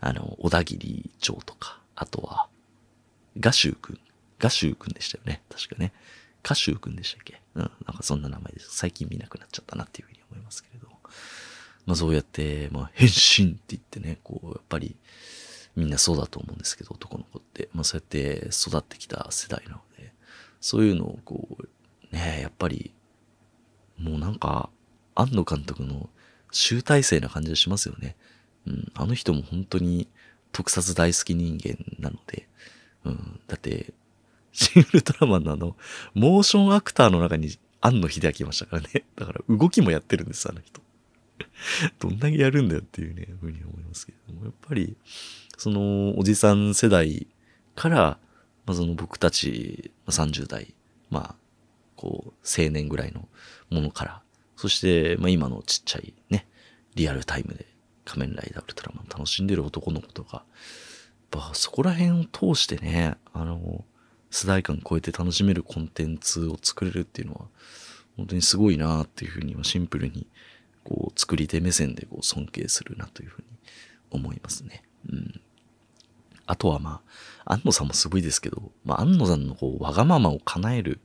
[0.00, 2.48] あの、小田切城とか、あとは、
[3.38, 4.00] ガシュウくん。
[4.38, 5.42] ガシュウくんでしたよね。
[5.50, 5.92] 確かね。
[6.42, 7.40] カシュウくんでしたっけ？
[7.54, 7.70] うん。
[7.86, 8.74] なんかそんな名前です。
[8.76, 10.83] 最近見なくなっちゃったなっていうふうに思いますけれど。
[11.86, 14.96] まあそうやって、まあ変身って言ってね、こう、やっぱり、
[15.76, 17.68] みんなそうだと思うんですけど、男の子って。
[17.74, 20.12] まあそうやって育ってきた世代なので、
[20.60, 22.92] そういうのをこう、ねやっぱり、
[23.98, 24.70] もうなんか、
[25.14, 26.08] 庵野監督の
[26.50, 28.16] 集大成な感じがしますよね。
[28.66, 30.08] うん、あの人も本当に
[30.52, 32.48] 特撮大好き人間なので、
[33.04, 33.92] うん、だって、
[34.52, 35.76] シン・ウルトラマンのあの、
[36.14, 39.04] モーションアクターの中に庵野秀明いましたからね。
[39.16, 40.80] だから動きもやってるんです、あの人。
[41.98, 44.96] どんだけやるんだよっていうね、ふうに思いますけども、やっぱり、
[45.56, 47.26] その、おじさん世代
[47.74, 48.18] から、
[48.66, 50.74] まあ、その僕たち、30代、
[51.10, 51.36] まあ、
[51.96, 53.28] こう、青年ぐらいの
[53.70, 54.22] ものから、
[54.56, 56.46] そして、まあ今のちっちゃいね、
[56.94, 57.66] リアルタイムで
[58.04, 60.44] 仮面ライダーウルトラマン楽しんでる男の子とか、
[61.32, 63.84] やっぱそこら辺を通してね、あの、
[64.30, 67.46] 世代間超えて楽しめるコンテンツを作れるっていうのは、
[68.16, 70.26] 本当にすごいなっていうふうに、シンプルに、
[70.84, 73.46] こう、作り手目線でこう尊敬するなというふうに
[74.10, 74.84] 思いますね。
[75.08, 75.40] うん。
[76.46, 77.00] あとはま
[77.44, 81.00] あ、安野さんもすごいですけど、まあ、安野さんのこう、わがままを叶える、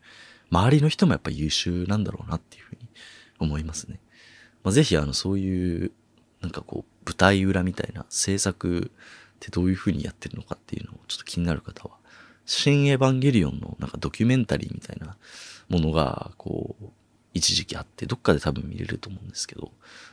[0.52, 2.88] 周りの人もやっぱ優秀なんだろうなっていうふうに
[3.40, 4.00] 思いますね。
[4.64, 5.92] まあ、ぜひあの、そういう、
[6.42, 11.96] なんかこう、舞台裏みたいな制作ってどういう風にやってるのかっていうのをちょっと気になる方は、
[12.46, 15.16] 新エヴァンゲリオンのなんかドキュメンタリーみたいな
[15.70, 16.86] ものが、こう、
[17.34, 19.72] 一時期あって、どっかで多分見れると思うんですけど、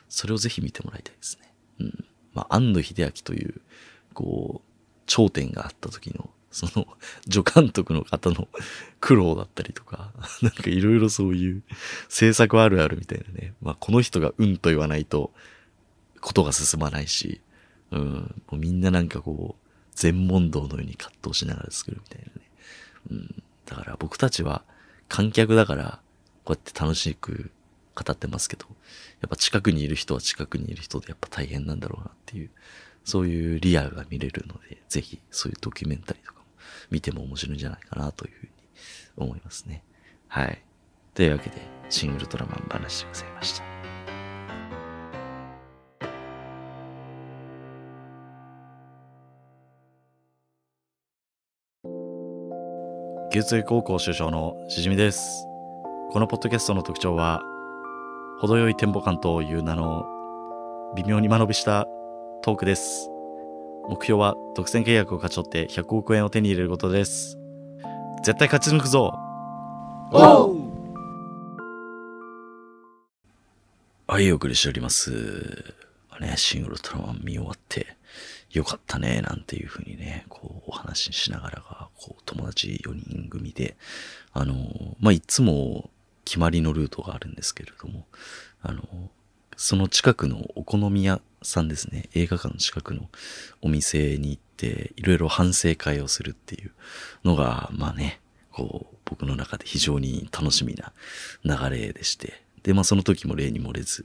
[0.09, 1.52] それをぜひ見てもらいたいですね。
[1.81, 2.05] うん。
[2.35, 3.61] まあ、安野秀明という、
[4.12, 6.87] こう、頂点があった時の、その、
[7.31, 8.48] 助監督の方の
[9.00, 11.62] 苦労だったりとか、 なんかいろいろそういう
[12.09, 13.55] 制作あるあるみたいなね。
[13.61, 15.33] まあ、この人がうんと言わないと、
[16.20, 17.40] ことが進まないし、
[17.92, 22.50] うん、もうみんななんかこう、全問答のように葛藤しながら作るみたいなね。
[23.11, 24.62] うん、だから僕たちは
[25.09, 26.00] 観客だから、
[26.46, 27.50] こうやって楽しく
[27.96, 28.66] 語ってますけど、
[29.20, 32.50] やっぱ近くにいる人は近くにいる人でやっぱ大変なんだろうなっていう、
[33.04, 36.46] そういうリアルが見れるので、ぜひそういうドキュメンタリーとかも
[36.90, 38.52] 見ても面白いんじゃないかなというふうに
[39.16, 39.82] 思いますね。
[40.28, 40.62] はい。
[41.14, 41.56] というわけで、
[41.88, 43.64] シン・ウルトラマン話でございました。
[53.32, 55.56] 旧通高校首相のしじみです。
[56.16, 57.42] このポッドキャストの特徴は、
[58.40, 60.07] 程よいテンポ感という名の
[60.96, 61.85] 微妙に間延びした
[62.42, 63.11] トークです。
[63.90, 67.37] 目標は独占契約を勝ち取って100億円を手に入れることです。
[68.24, 69.12] 絶対勝ち抜くぞ
[74.07, 75.74] はい、お送りしております。
[76.18, 77.94] ね、シングルトラマン見終わって、
[78.52, 83.76] よかったね、なんていうふうにね、こう、お話ししながらが、こう、友達4人組で、
[84.33, 84.55] あの、
[84.98, 85.90] まあ、いつも
[86.26, 88.04] 決まりのルートがあるんですけれども、
[88.60, 88.82] あの、
[89.56, 93.08] その近くのお好み屋さんですね、映画館の近くの
[93.62, 96.72] お店に行って、いろいろ反省会をするっていう
[97.24, 100.92] のが、まあね、こう、僕の中で非常に楽しみな
[101.44, 104.04] 流れでして、で、まあその時も例に漏れず、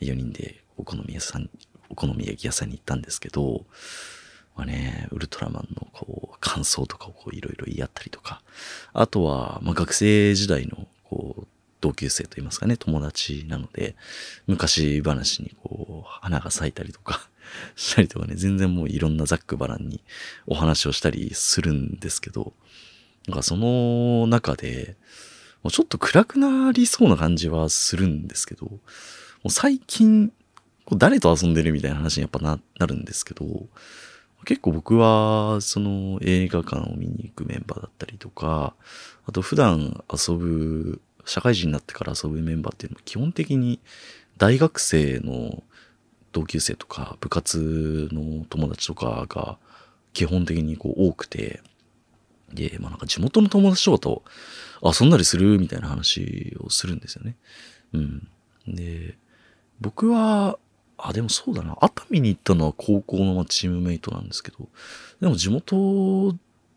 [0.00, 1.50] 4人でお好み屋さん、
[1.90, 3.66] お好み焼き屋さんに行ったんですけど、
[4.54, 8.40] まあね、ウルトラマンのこう、感想とかをこういろいろ言い合ったりとか、
[8.92, 11.46] あとは、まあ学生時代のこう、
[11.80, 13.96] 同級生といいますかね、友達なので、
[14.46, 17.28] 昔話にこう、花が咲いたりとか、
[17.76, 20.02] したりとかね、全然もういろんなざっくばらんに
[20.46, 22.52] お話をしたりするんですけど、
[23.28, 24.96] なんかその中で、
[25.62, 28.80] もうちょっと暗くなりそうな感じはするんですけど、も
[29.44, 30.32] う最近、
[30.84, 33.44] こう誰と遊んでるみたいな話にやっぱな、なるんですけど、
[34.44, 38.74] 結構僕は、その映画館を見に行くメンバーだったりとか、
[39.26, 43.80] あと普段遊ぶ、社会人になってから遊ぶメンバーっていうのは基本的に
[44.38, 45.62] 大学生の
[46.32, 49.58] 同級生とか部活の友達とかが
[50.12, 51.60] 基本的にこう多くて、
[52.52, 54.22] で、まあなんか地元の友達とかと
[54.82, 57.36] 遊んだりするみたいな話をするんですよね。
[57.92, 58.28] うん。
[58.66, 59.18] で、
[59.80, 60.58] 僕は、
[60.98, 61.76] あ、でもそうだな。
[61.80, 64.68] 熱海に行ったのは高校のチームメイトなんですけど、
[65.20, 65.76] でも地元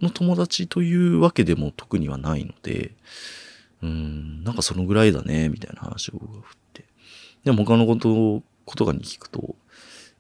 [0.01, 2.91] の友達というわけでも特にはないので、
[3.81, 6.85] うん、なんかそのぐらいだね、みたいな話を僕が振って。
[7.45, 9.43] でも他のこと、ことがに聞くと、い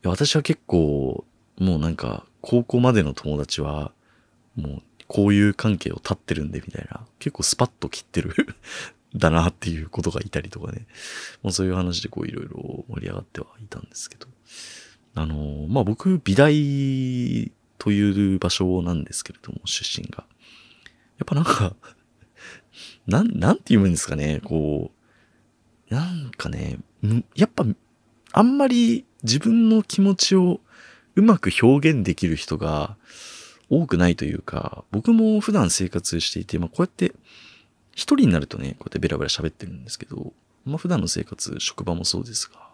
[0.03, 1.25] や私は結構、
[1.59, 3.91] もうなんか、高校までの友達は、
[4.55, 8.33] もう、こういう関係を立ってるんで、みたいな、結構スパッと切ってる
[9.15, 10.87] だなっていうことがいたりとかね。
[11.41, 14.27] もうそういう話でこういろいろ盛り上がってはいたんですけど。
[15.15, 20.25] あの、まあ、僕、美大という場所なんですけれども、出身が。
[21.17, 21.75] やっぱなんか、
[23.09, 24.91] なん、なんて言うんですかね、こ
[25.89, 26.79] う、なんかね、
[27.35, 27.65] やっぱ、
[28.31, 30.59] あんまり自分の気持ちを
[31.15, 32.95] うまく表現できる人が
[33.69, 37.13] 多くないというか、僕も普段生活していて、まあこうやって
[37.93, 40.33] 一人になるとね、こうやってベラベラ喋ってるんですけど、
[40.65, 42.69] まあ普段の生活、職場もそうですが、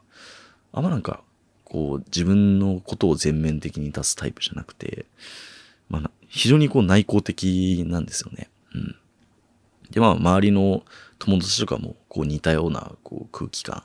[0.74, 1.24] あんまなんか、
[1.64, 5.06] こう自分のことを全面的に出すタイプじゃなくて、
[5.90, 8.50] まあ非常にこう内向的なんですよね。
[8.74, 8.96] うん。
[9.96, 10.84] で、まあ周りの
[11.18, 13.84] 友達とかもこう似たようなこう空気感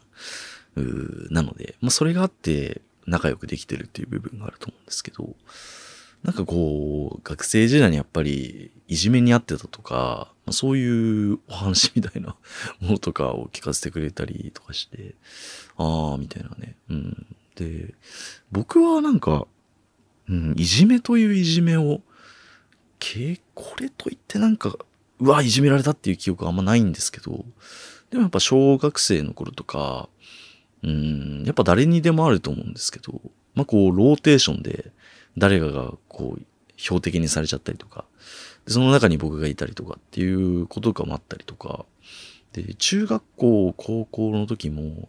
[0.77, 5.35] うなので、まあそれがあって仲良くできてるっていう部分があると思うんですけど、
[6.23, 12.37] なんかこう、学生時代にやっぱりいじめにあってたとか、まあ、そういうお話みたいな
[12.81, 15.15] ものとかを聞かせてくれたりとかして、
[15.79, 16.77] ああ、みたいなね。
[16.91, 17.27] うん。
[17.55, 17.95] で、
[18.53, 19.47] 僕はなんか、
[20.29, 22.03] うん、いじめといういじめを、
[22.99, 24.77] けこれといってなんか、
[25.21, 27.45] うわ、いじめられたっていう記憶はあんまないんですけど、
[28.11, 30.09] でもやっぱ小学生の頃とか、
[30.83, 33.21] うん、やっぱ誰にでもあると思うんですけど、
[33.55, 34.93] まあこう、ローテーションで、
[35.37, 36.43] 誰かがこう
[36.77, 38.05] 標的にされちゃったりとか、
[38.67, 41.85] でその中に僕がいたりとかっていうことがもあったりとか、
[42.53, 45.09] で、中学校、高校の時も、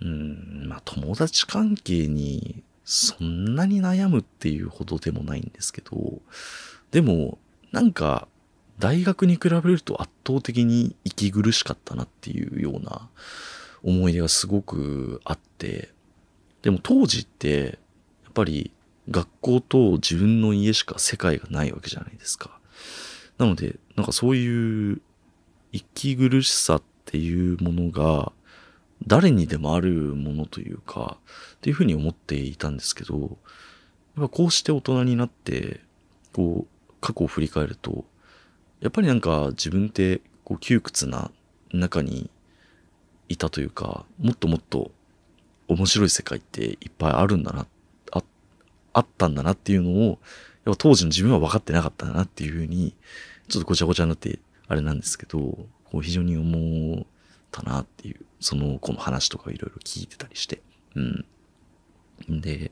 [0.00, 6.20] うん、まあ友達関係にそんなに悩むっていうほどでもないんですけど、
[6.90, 7.38] でも、
[7.70, 8.28] なんか、
[8.78, 13.08] 大学に比べると圧倒的に息苦しかったなっていうような
[13.82, 15.90] 思い出がすごくあって、
[16.62, 17.78] でも当時って、
[18.24, 18.70] やっぱり
[19.10, 22.58] 学校と自分の家しか世界がないわけじゃないですか。
[23.38, 25.00] なので、なんかそういう
[25.72, 28.32] 息苦しさっていうものが
[29.06, 31.18] 誰にでもあるものというか、
[31.56, 33.28] っていうふうに思っていたんですけど、やっ
[34.22, 35.80] ぱこうして大人になって、
[36.32, 38.04] こう、過去を振り返ると、
[38.80, 41.30] やっぱりなんか自分ってこう窮屈な
[41.72, 42.30] 中に
[43.28, 44.90] いたというか、もっともっと
[45.68, 47.66] 面白い世界っていっぱいあるんだな、
[48.12, 48.22] あ
[48.92, 50.18] あったんだなっていうのを、
[50.64, 52.94] やっぱ当時の自分は分かってなかったなっていうふうに、
[53.48, 57.04] ちょっとごちゃごちゃになってあれなんですけど、こう非常に思っ
[57.50, 60.62] たなっていう、その子の話とかいろいろ聞いてたりして。
[60.94, 62.40] うん。
[62.40, 62.70] で、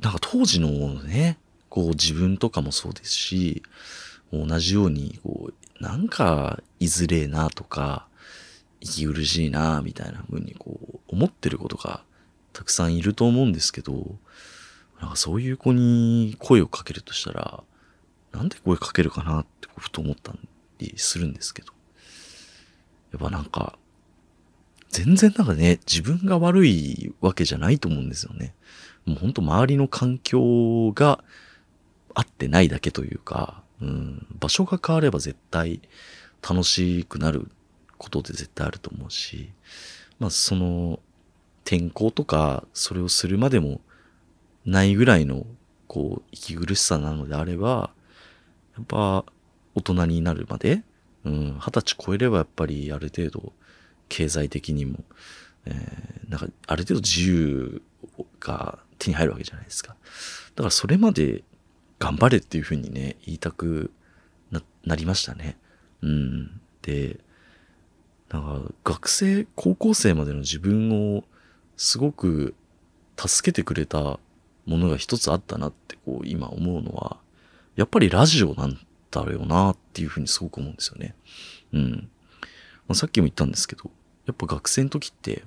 [0.00, 0.68] なんか当時の
[1.02, 3.62] ね、こう自分とかもそうですし、
[4.32, 8.06] 同じように、こう、なんか、いずれえなとか、
[8.80, 12.02] 息苦しいなみたいな風にこう、思ってることが
[12.52, 14.16] たくさんいると思うんですけど、
[15.00, 17.62] なんかそういう子に声をかけるとしたら、
[18.32, 20.34] なんで声かけるかなってふと思った
[20.78, 21.72] りするんですけど。
[23.12, 23.78] やっぱなんか、
[24.90, 28.54] 全然なんかね、自分が悪いわけじゃないと思うんですよね。
[29.04, 31.22] もうほんと周りの環境が
[32.14, 35.82] 合ってないだけというか、うん、場所が変われば絶対
[36.40, 37.50] 楽しくなる
[37.98, 39.50] ことって絶対あると思うし、
[40.18, 41.00] まあその
[41.64, 43.80] 天候とかそれをするまでも
[44.64, 45.46] ないぐらいの
[45.88, 47.90] こう息苦しさなのであれば、
[48.76, 49.24] やっぱ
[49.74, 50.82] 大人になるまで、
[51.24, 53.52] うん、二十歳超えればやっぱりある程度
[54.08, 54.98] 経済的にも、
[55.66, 57.82] えー、なんかある程度自由
[58.40, 59.96] が手に入るわけじゃないですか。
[60.54, 61.42] だからそれまで
[62.02, 63.92] 頑張れっていうふうにね、言いたく
[64.84, 65.56] なりましたね。
[66.02, 66.60] うん。
[66.82, 67.20] で、
[68.28, 71.22] なんか学生、高校生までの自分を
[71.76, 72.56] すごく
[73.16, 74.18] 助けてくれた
[74.66, 77.18] ものが一つあったなってこう今思うのは、
[77.76, 78.76] やっぱりラジオなん
[79.12, 81.14] だよなっていうふうにすごく思うんですよね。
[81.72, 82.10] うん。
[82.40, 82.48] ま
[82.88, 83.92] あ、さっきも言ったんですけど、
[84.26, 85.44] やっぱ学生の時って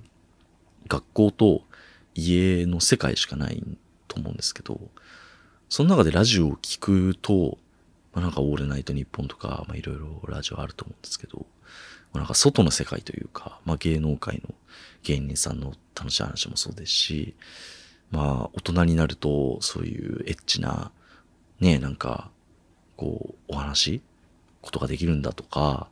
[0.87, 1.63] 学校と
[2.13, 3.61] 家の世界しかない
[4.07, 4.79] と思うんですけど、
[5.75, 7.57] その中でラジオを聞くと、
[8.13, 11.45] まあ、なんかオールナイトニッポンとか、まあいろいろラジオあると思うんですけど、ま
[12.13, 14.55] あ、なんか外の世界というか、まあ芸能界の
[15.03, 17.35] 芸人さんの楽しい話もそうですし、
[18.09, 20.93] まあ大人になるとそういうエッチな、
[21.59, 22.31] ね、なんか、
[22.95, 24.01] こう、お話
[24.61, 25.89] ことができるんだとか、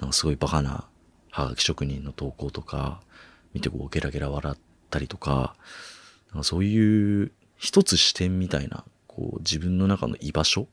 [0.00, 0.88] なんかすごいバカな
[1.30, 3.00] ハガキ職人の投稿とか、
[3.52, 4.58] 見てこうゲラゲラ笑っ
[4.90, 5.54] たりとか、
[6.32, 8.84] なんかそういう一つ視点みたいな、
[9.14, 10.66] こう自分の中の居場所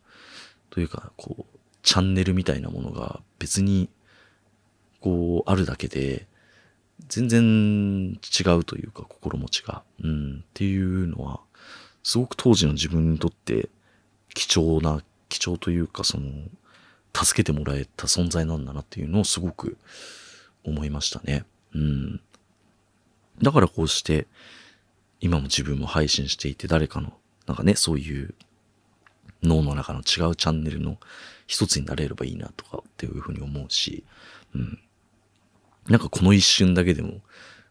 [0.69, 3.89] というか、こう、チャンネルみたいなものが別に、
[4.99, 6.27] こう、あるだけで、
[7.07, 9.83] 全然違うというか、心持ちが。
[10.03, 11.41] うん、っていうのは、
[12.03, 13.69] すごく当時の自分にとって
[14.33, 16.29] 貴重な、貴重というか、その、
[17.13, 19.77] 助けてもらえた存在なんだなっていうのをすごく
[20.63, 21.45] 思いましたね。
[21.73, 22.21] うん。
[23.41, 24.27] だからこうして、
[25.19, 27.13] 今も自分も配信していて、誰かの、
[27.51, 28.33] なんかね、そういう
[29.43, 30.97] 脳の中の違うチャンネルの
[31.47, 34.05] 一つになれればいいなとかっていうふうに思うし、
[34.55, 34.79] うん。
[35.89, 37.19] なんかこの一瞬だけでも、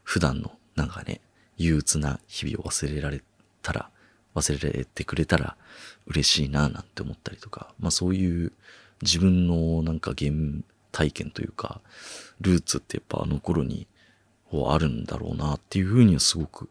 [0.02, 1.22] 普段のなんかね、
[1.56, 3.22] 憂鬱な日々を忘れられ
[3.62, 3.88] たら、
[4.34, 5.56] 忘れてくれたら
[6.06, 8.52] 嬉しいななんて思ったりとか、まあそういう
[9.00, 10.30] 自分のなんか原
[10.92, 11.80] 体験というか、
[12.42, 13.86] ルーツってやっぱあの頃に
[14.52, 16.68] あるんだろうなっていうふうにはすごく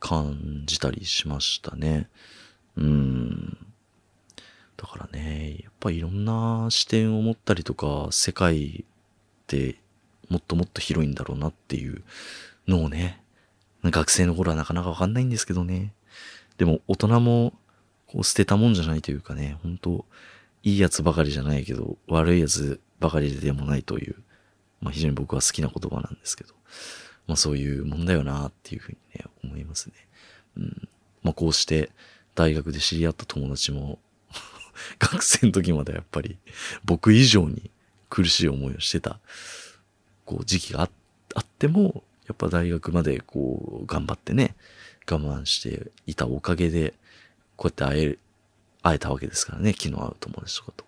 [0.00, 2.08] 感じたりしましたね。
[4.76, 9.76] だからね、やっぱいろんな視点を持ったりとか、世界って
[10.30, 12.02] もっともっと広いんだろうなっていう
[12.66, 13.22] のをね、
[13.84, 15.92] 学生の頃はなかなかわかんないんですけどね。
[16.56, 17.52] でも大人も
[18.06, 20.04] こう捨てたもんじゃないというかね、本当
[20.62, 24.16] いいやつばかりじゃないけど、悪いやつばかりでもないという、
[24.80, 26.54] まあ非常に僕は好きな言葉なんですけど、
[27.26, 29.94] まあそういうもんだよなっていうふうにね、思いますね。
[30.56, 30.88] うん。
[31.22, 31.90] まあこうして
[32.40, 33.98] 大学で知り合った友達も
[34.98, 36.38] 学生の時までやっぱり
[36.86, 37.70] 僕以上に
[38.08, 39.20] 苦しい思いをしてた、
[40.24, 40.88] こう時期が
[41.34, 44.56] あっても、やっぱ大学までこう頑張ってね、
[45.10, 46.94] 我慢していたおかげで、
[47.56, 48.18] こうやって会え、
[48.82, 50.84] 会えたわけですからね、昨日会う友達とかと。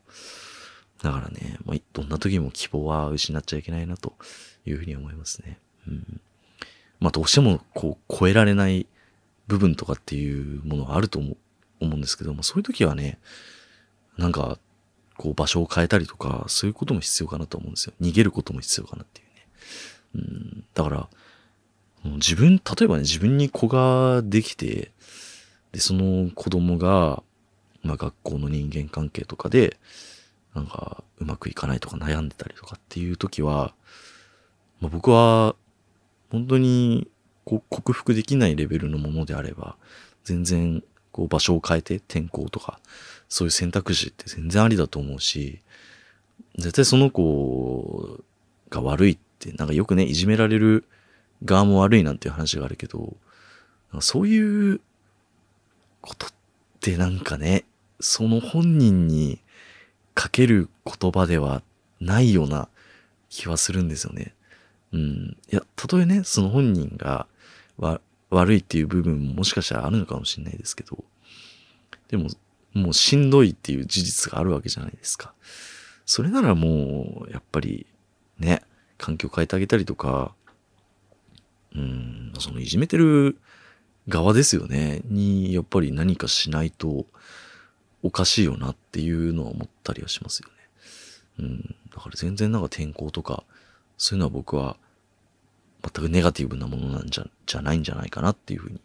[1.03, 4.15] だからね、まあ、どんな時も希望は失っちゃいけないなと
[4.65, 5.59] いうふうに思いますね。
[5.87, 6.21] うん。
[6.99, 8.87] まあどうしてもこう超えられない
[9.53, 11.37] 部分とかっていうものはあると思
[11.81, 13.19] うんですけども、そういう時はね、
[14.17, 14.59] なんか、
[15.19, 17.93] こう場所を変えたりとか、そういうことも必要かなと思うんですよ。
[18.01, 19.47] 逃げることも必要かなっていうね。
[20.15, 21.09] うん、だから、
[22.17, 24.91] 自分、例えばね、自分に子ができて、
[25.73, 27.23] で、その子供が、
[27.83, 29.77] まあ学校の人間関係とかで、
[30.55, 33.75] なんかうまくいかないとか悩んでたりとかっていう時は、
[34.81, 35.55] まあ、僕は
[36.31, 37.09] 本当に
[37.45, 39.77] 克服できないレベルのものであれば、
[40.25, 42.79] 全然こう場所を変えて転校とか、
[43.29, 45.61] そういう選択肢って全然ありだと思うし、
[46.57, 48.21] 絶対その子
[48.71, 50.85] が悪いって、なんかよくね、いじめられる
[51.45, 53.17] 側も悪いなんていう話があるけど、
[54.01, 54.81] そういう
[56.01, 56.31] ことっ
[56.81, 57.65] てなんかね、
[58.01, 59.41] その本人に
[60.15, 61.63] かける言葉では
[62.01, 62.69] ないような
[63.29, 64.35] 気はするんですよね。
[64.93, 65.37] うん。
[65.51, 67.27] いや、たとえね、その本人が
[68.31, 71.05] 悪いっていう部分ももしかしたらあるのかもしれないですけど、
[72.09, 72.29] でも、
[72.75, 75.35] もうしんどいっていう事実があるわけじゃないですか。
[76.07, 77.87] それならもう、やっぱり、
[78.39, 78.63] ね、
[78.99, 80.35] 環境変えてあげたりとか、
[81.75, 83.39] うん、そのいじめてる
[84.09, 87.07] 側ですよね、に、やっぱり何かしないと
[88.03, 90.55] おかしいよなっていうのは思ったりはしますよね。
[91.39, 93.45] うん、だから全然なんか転校とか、
[93.97, 94.77] そういうのは僕は
[95.83, 98.81] 全くネガティブなものなんじゃ、じゃないんじゃないかなっていうふうに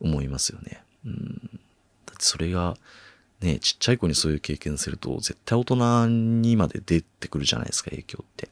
[0.00, 0.82] 思いますよね。
[1.04, 1.50] うん。
[2.06, 2.76] だってそれが、
[3.40, 6.06] ね、ちっちゃい子にそういう経験すると、絶対大人
[6.40, 8.48] にまで出てくるじゃないですか、影響って。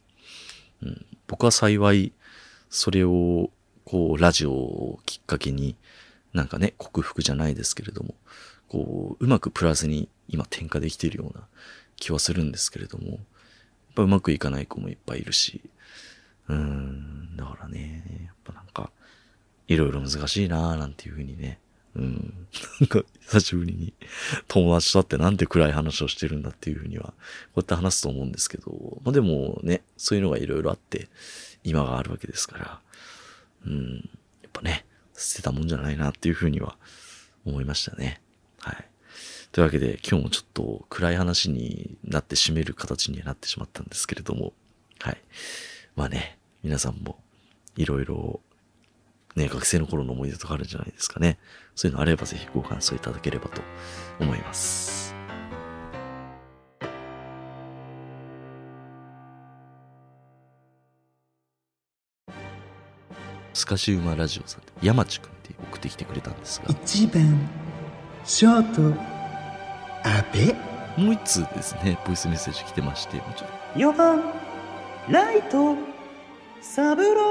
[0.83, 1.07] うん。
[1.26, 2.12] 僕は幸い、
[2.68, 3.51] それを、
[3.85, 5.76] こう、ラジオをきっかけに、
[6.33, 8.14] なんかね、克服じゃないですけれども、
[8.68, 11.47] こう、うまくプラスに今転化できているような
[11.97, 13.18] 気はするんですけれども、やっ
[13.95, 15.61] ぱうまくいかない子もいっぱいいるし、
[16.51, 18.90] うん、だからね、やっぱなんか、
[19.68, 21.61] いろいろ難しいなぁなんていうふうにね、
[21.94, 22.46] うん。
[22.80, 23.94] なんか、久しぶりに
[24.48, 27.12] 友達と会ってなんて暗い話をしてるんだっていうふうには、こ
[27.57, 31.09] うやって話すと思うんですけど、まあでもね、そういうのがいろいろあって、
[31.62, 32.80] 今があるわけですから、
[33.66, 33.96] うん。
[34.42, 36.76] やっぱね、捨てたもんじゃないなっていうふうには
[37.44, 38.20] 思いましたね。
[38.59, 38.84] はい。
[39.53, 44.53] というわけで、今日もちょっと暗い話になって締める形にはなってしまったんですけれども、
[45.01, 45.20] はい。
[45.96, 47.19] まあね、皆さんも
[47.77, 48.41] いろいろ
[49.37, 51.39] ね、学生の頃の思い出とかあるんじゃないですかね。
[51.77, 53.63] そういうのあればぜひご感想いただければと
[54.19, 55.15] 思います。
[63.55, 66.67] スカシウマラジオさんで山地くんって送ってきてくれたんですが。
[66.67, 67.49] 1番
[68.25, 69.01] ショート。
[70.03, 71.03] 阿部？
[71.03, 73.45] もう一通ですねボイスメッセージ来てましてもち
[73.77, 74.23] ろん4番
[75.09, 75.77] ライト
[76.63, 77.23] サブロ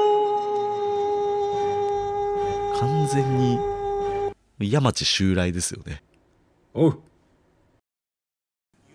[2.73, 3.59] ー完全に
[4.59, 6.01] 山地襲来ですよね。
[6.73, 6.99] おう。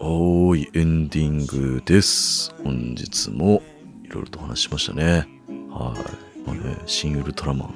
[0.00, 2.52] おーい、エンディングです。
[2.64, 3.62] 本日も
[4.02, 5.28] いろいろと話しましたね。
[5.70, 5.98] はい。
[6.44, 7.74] まあね、新ウルトラマン、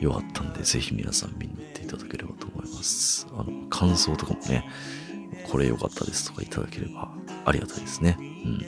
[0.00, 3.28] 良かったんで、ぜひ皆さん見に行っていただければと思います。
[3.32, 4.68] あの、感想とかもね、
[5.48, 7.14] これ良かったですとかいただければ
[7.44, 8.16] ありがたいですね。
[8.18, 8.60] うん。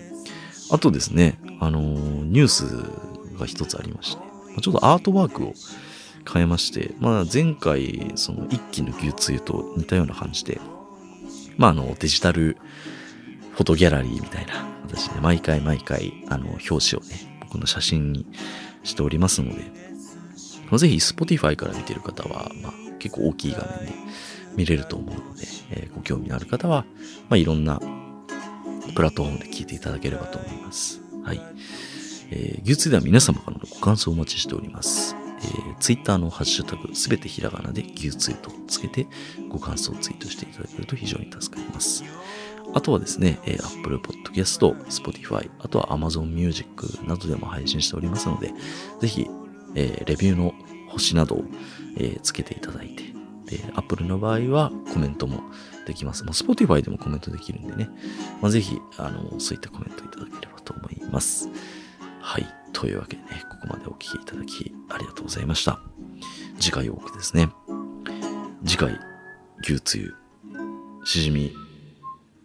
[0.70, 4.22] あとですね、あのー、ニュースが一つありまして、
[4.60, 5.54] ちょっとアートワークを
[6.30, 10.60] 変えまして、まあ、前回、その一気の牛つゆと似たような感じで、
[11.56, 12.56] まあ、あの、デジタル
[13.52, 14.66] フォトギャラリーみたいな。
[14.88, 18.26] 私ね、毎回毎回、あの、表紙をね、僕の写真に
[18.82, 19.62] しておりますので、
[20.78, 23.92] ぜひ Spotify から見てる方は、まあ、結構大きい画面で
[24.56, 26.84] 見れると思うので、えー、ご興味のある方は、
[27.28, 27.80] まあ、いろんな
[28.96, 31.01] プラットフォームで聞いていただければと思います。
[31.24, 31.40] はい。
[32.30, 35.14] えー、牛つでは皆様からのご感想をお待ちしております。
[35.42, 39.06] えー、ツイッターのハッシュタグすべてひらがなで牛ツイートをつけて
[39.48, 42.04] ご感想をツイートしていただけると非常に助かります。
[42.74, 46.68] あとはですね、えー、Apple Podcast、Spotify、あとは Amazon Music
[47.06, 48.52] などでも配信しておりますので、
[49.00, 49.26] ぜひ、
[49.74, 50.54] えー、レビューの
[50.88, 51.44] 星などを、
[51.98, 53.02] えー、つけていただいて、
[53.56, 55.42] で、Apple の場合はコメントも
[55.86, 56.24] できます。
[56.24, 57.88] もう Spotify でもコメントできるんでね、
[58.40, 61.48] まあ、ぜひ、あの、そういったコメントいただければと思います。
[62.20, 62.46] はい。
[62.72, 65.80] というわけでね、ここまでお聴きいただきありがとうございました。
[66.58, 67.50] 次回多くですね。
[68.64, 68.98] 次回、
[69.62, 70.14] 牛つゆ、
[71.04, 71.52] しじみ、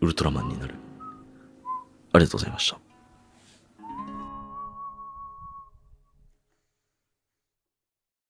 [0.02, 0.76] ウルトラマンになる。
[2.14, 2.87] ありがとうございました。